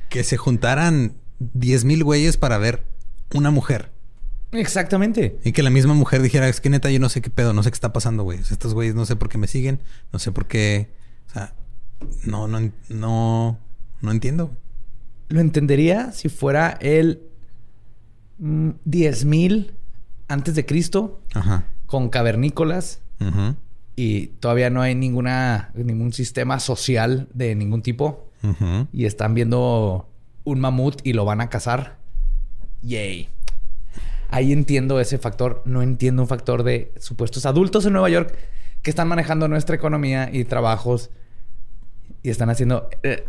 [0.08, 2.84] que se juntaran 10 mil güeyes para ver
[3.34, 3.90] una mujer.
[4.54, 5.38] Exactamente.
[5.44, 7.62] Y que la misma mujer dijera, es que neta, yo no sé qué pedo, no
[7.62, 8.38] sé qué está pasando, güey.
[8.40, 9.80] O sea, estos güeyes no sé por qué me siguen,
[10.12, 10.90] no sé por qué.
[11.28, 11.54] O sea,
[12.24, 13.58] no, no, no,
[14.00, 14.56] no entiendo.
[15.28, 17.22] Lo entendería si fuera el
[18.38, 19.72] mm, 10.000
[20.28, 21.66] antes de Cristo Ajá.
[21.86, 23.00] con cavernícolas
[23.96, 28.28] y todavía no hay ninguna ningún sistema social de ningún tipo
[28.92, 30.10] y están viendo
[30.44, 31.96] un mamut y lo van a cazar.
[32.82, 33.30] Yay.
[34.34, 35.62] Ahí entiendo ese factor.
[35.64, 38.34] No entiendo un factor de supuestos adultos en Nueva York
[38.82, 41.10] que están manejando nuestra economía y trabajos
[42.20, 42.88] y están haciendo.
[43.04, 43.24] eh,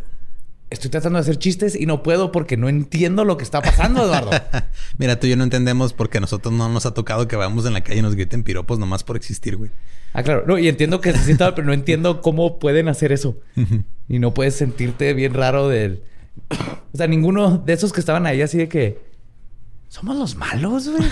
[0.71, 4.03] estoy tratando de hacer chistes y no puedo porque no entiendo lo que está pasando,
[4.03, 4.31] Eduardo.
[4.97, 7.67] Mira, tú y yo no entendemos porque a nosotros no nos ha tocado que vayamos
[7.67, 9.69] en la calle y nos griten piropos nomás por existir, güey.
[10.13, 10.43] ah, claro.
[10.47, 13.37] No, y entiendo que se sienta, pero no entiendo cómo pueden hacer eso.
[14.09, 16.01] Y no puedes sentirte bien raro del.
[16.93, 19.13] O sea, ninguno de esos que estaban ahí así de que.
[19.95, 21.09] Somos los malos, güey.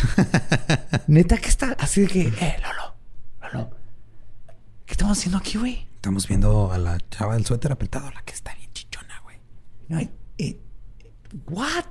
[1.07, 2.21] Neta que está así de que.
[2.27, 2.95] Eh, Lolo.
[3.41, 3.69] Lolo.
[4.85, 5.87] ¿Qué estamos haciendo aquí, güey?
[5.95, 9.37] Estamos viendo a la chava del suéter apretado, la que está bien chichona, güey.
[9.87, 10.11] No hay.
[10.37, 10.59] eh,
[11.49, 11.85] ¿What?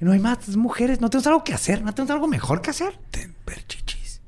[0.00, 1.00] No hay más mujeres.
[1.00, 1.82] ¿No tenemos algo que hacer?
[1.82, 2.98] ¿No tenemos algo mejor que hacer?
[3.12, 4.20] Ten ver chichis.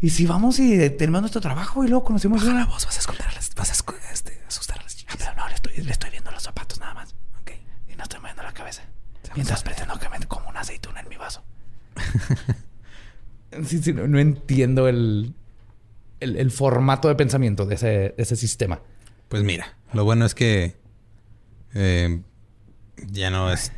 [0.00, 2.60] Y si vamos y eh, tenemos nuestro trabajo y luego conocemos Baja una.
[2.60, 5.16] la voz, vas a esconder a las, vas a este, asustar a las Ah, chichis.
[5.18, 7.14] pero no, le estoy, le estoy viendo los zapatos nada más.
[7.42, 7.50] Ok.
[7.92, 8.82] Y no estoy moviendo la cabeza.
[9.38, 11.42] Mientras pretendo que me como una aceituna en mi vaso.
[13.64, 15.34] sí, sí, no, no entiendo el,
[16.20, 18.80] el, el formato de pensamiento de ese, de ese sistema.
[19.28, 20.76] Pues mira, lo bueno es que
[21.74, 22.20] eh,
[23.10, 23.72] ya no es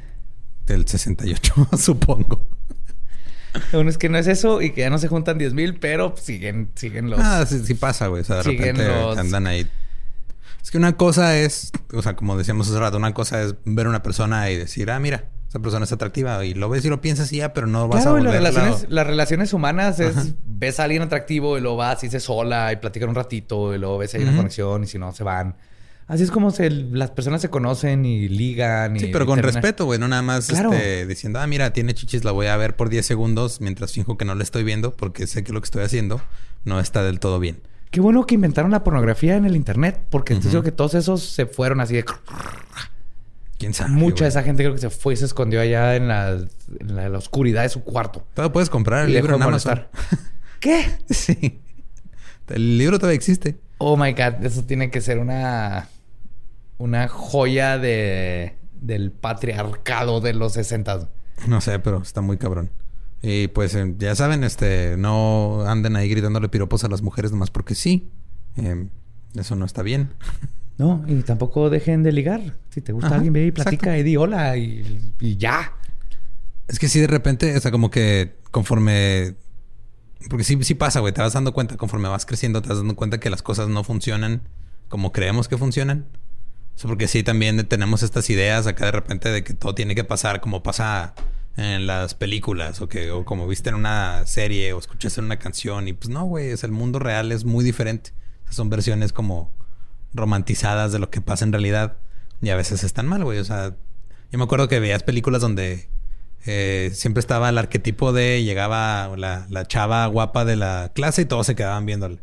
[0.67, 2.47] del 68, supongo.
[3.73, 6.15] Aún es que no es eso y que ya no se juntan 10 mil, pero
[6.17, 7.19] siguen, siguen los.
[7.21, 8.23] Ah, sí, sí pasa, güey.
[8.23, 9.69] O sea, de repente los- andan ahí.
[10.63, 13.87] Es que una cosa es, o sea, como decíamos hace rato, una cosa es ver
[13.87, 16.89] a una persona y decir, ah, mira, esa persona es atractiva y lo ves y
[16.89, 19.99] lo piensas y ya, pero no vas Claro, a y las relaciones, las relaciones humaas
[20.01, 23.75] es ves a alguien atractivo y lo vas y se sola y platican un ratito
[23.75, 24.39] y luego ves ahí una Ujú.
[24.39, 25.57] conexión y si no se van.
[26.07, 28.97] Así es como se, las personas se conocen y ligan.
[28.97, 29.63] Y Sí, pero con terminan.
[29.63, 30.73] respeto, güey, no nada más Claro.
[30.73, 34.17] este, diciendo, ah, mira, tiene chichis, la voy a ver por 10 segundos mientras finjo
[34.17, 36.21] que no la estoy viendo porque sé que lo que estoy haciendo
[36.65, 37.61] no está del todo bien.
[37.93, 41.23] Qué bueno que inventaron la pornografía en el internet porque te digo que todos esos
[41.25, 42.05] se fueron así de...
[43.61, 43.91] ¿Quién sabe?
[43.91, 44.23] Mucha güey?
[44.23, 47.09] de esa gente creo que se fue y se escondió allá en la, en la-
[47.11, 48.27] la oscuridad de su cuarto.
[48.35, 49.83] Todavía puedes comprar el Y libro en Amazon.
[50.61, 50.87] ¿Qué?
[51.11, 51.61] sí.
[52.49, 53.61] El libro todavía existe.
[53.79, 55.89] Oh my god, eso tiene que ser una
[56.79, 61.09] una joya de del patriarcado de los 60.
[61.47, 62.71] No sé, pero está muy cabrón.
[63.23, 67.51] Y pues eh, ya saben, este, no anden ahí gritándole piropos a las mujeres nomás
[67.51, 68.11] porque sí.
[68.57, 68.89] Eh,
[69.35, 70.15] eso no está bien.
[70.81, 72.41] No, y tampoco dejen de ligar.
[72.71, 74.01] Si te gusta Ajá, alguien, ve y platica exacto.
[74.01, 75.75] y di hola y, y ya.
[76.69, 79.35] Es que sí, de repente, o sea, como que conforme.
[80.31, 81.13] Porque sí, sí pasa, güey.
[81.13, 83.85] Te vas dando cuenta, conforme vas creciendo, te vas dando cuenta que las cosas no
[83.85, 84.41] funcionan
[84.89, 86.07] como creemos que funcionan.
[86.77, 89.95] O sea, porque sí, también tenemos estas ideas acá de repente de que todo tiene
[89.95, 91.13] que pasar como pasa
[91.59, 95.39] en las películas o que o como viste en una serie o escuchaste en una
[95.39, 95.89] canción.
[95.89, 98.13] Y pues no, güey, es el mundo real es muy diferente.
[98.49, 99.60] Son versiones como
[100.15, 101.97] romantizadas de lo que pasa en realidad.
[102.43, 103.39] Y a veces están mal, güey.
[103.39, 103.75] O sea,
[104.31, 105.89] yo me acuerdo que veías películas donde
[106.47, 111.25] eh, siempre estaba el arquetipo de llegaba la, la chava guapa de la clase y
[111.27, 112.19] todos se quedaban viéndole.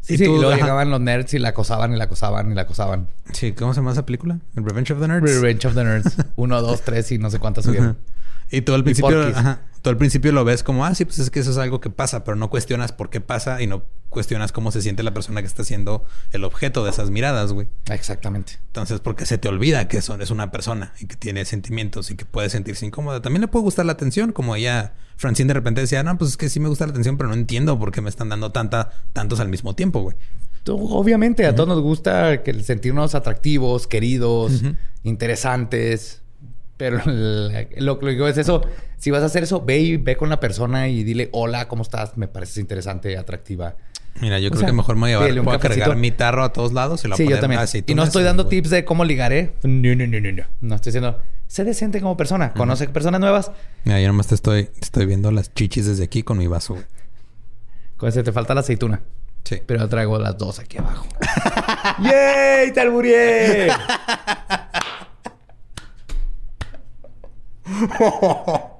[0.00, 0.60] Sí, Y sí, tú, y luego ajá.
[0.62, 3.08] llegaban los nerds y la acosaban y la acosaban y la acosaban.
[3.32, 4.38] Sí, ¿cómo se llama esa película?
[4.54, 5.34] ¿El Revenge of the Nerds?
[5.40, 6.16] Revenge of the Nerds.
[6.36, 7.98] Uno, dos, tres y no sé cuántas subieron.
[8.52, 11.30] Y tú al principio, ajá, tú al principio lo ves como, ah, sí, pues es
[11.30, 14.50] que eso es algo que pasa, pero no cuestionas por qué pasa y no cuestionas
[14.50, 17.68] cómo se siente la persona que está siendo el objeto de esas miradas, güey.
[17.88, 18.54] Exactamente.
[18.66, 22.16] Entonces, porque se te olvida que eso es una persona y que tiene sentimientos y
[22.16, 23.22] que puede sentirse incómoda.
[23.22, 26.36] También le puede gustar la atención, como ella, Francine de repente decía, no, pues es
[26.36, 28.90] que sí me gusta la atención, pero no entiendo por qué me están dando tanta,
[29.12, 30.16] tantos al mismo tiempo, güey.
[30.66, 34.62] Obviamente, a todos nos gusta que sentirnos atractivos, queridos,
[35.04, 36.22] interesantes.
[36.76, 38.62] Pero la- lo que digo es eso.
[38.98, 41.82] Si vas a hacer eso, ve y ve con la persona y dile, hola, ¿cómo
[41.82, 42.16] estás?
[42.16, 43.76] Me pareces interesante, atractiva.
[44.20, 46.42] Mira, yo O creo sea, que mejor me voy a llevar, a cargar mi tarro
[46.44, 47.60] a todos lados y lo voy a Sí, yo también.
[47.60, 48.56] así, y no estoy dando güey.
[48.56, 49.52] tips de cómo ligar, ¿eh?
[49.62, 50.42] No, no, no, no, no.
[50.62, 52.52] No estoy diciendo, sé decente como persona.
[52.54, 53.50] Conoce personas nuevas.
[53.84, 56.86] Mira, yo nomás te estoy, estoy viendo las chichis desde aquí con mi vaso, güey.
[57.98, 59.02] Con ese te falta la aceituna.
[59.44, 59.60] Sí.
[59.66, 61.06] Pero yo traigo las dos aquí abajo.
[62.02, 62.72] ¡Yay!
[62.72, 63.68] ¡Te alburié!
[63.70, 64.70] Ah,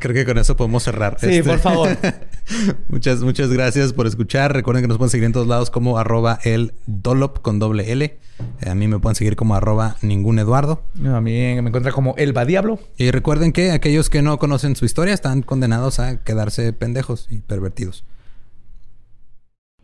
[0.00, 1.18] Creo que con eso podemos cerrar.
[1.20, 1.96] Sí, por favor.
[2.88, 4.52] muchas, muchas gracias por escuchar.
[4.52, 8.04] Recuerden que nos pueden seguir en todos lados como arroba el dolop con doble L.
[8.04, 10.82] Eh, a mí me pueden seguir como arroba ningún Eduardo.
[11.04, 12.78] A mí me encuentra como Elba Diablo.
[12.96, 17.40] Y recuerden que aquellos que no conocen su historia están condenados a quedarse pendejos y
[17.40, 18.04] pervertidos.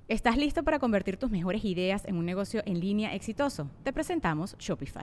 [0.09, 3.71] ¿Estás listo para convertir tus mejores ideas en un negocio en línea exitoso?
[3.83, 5.03] Te presentamos Shopify.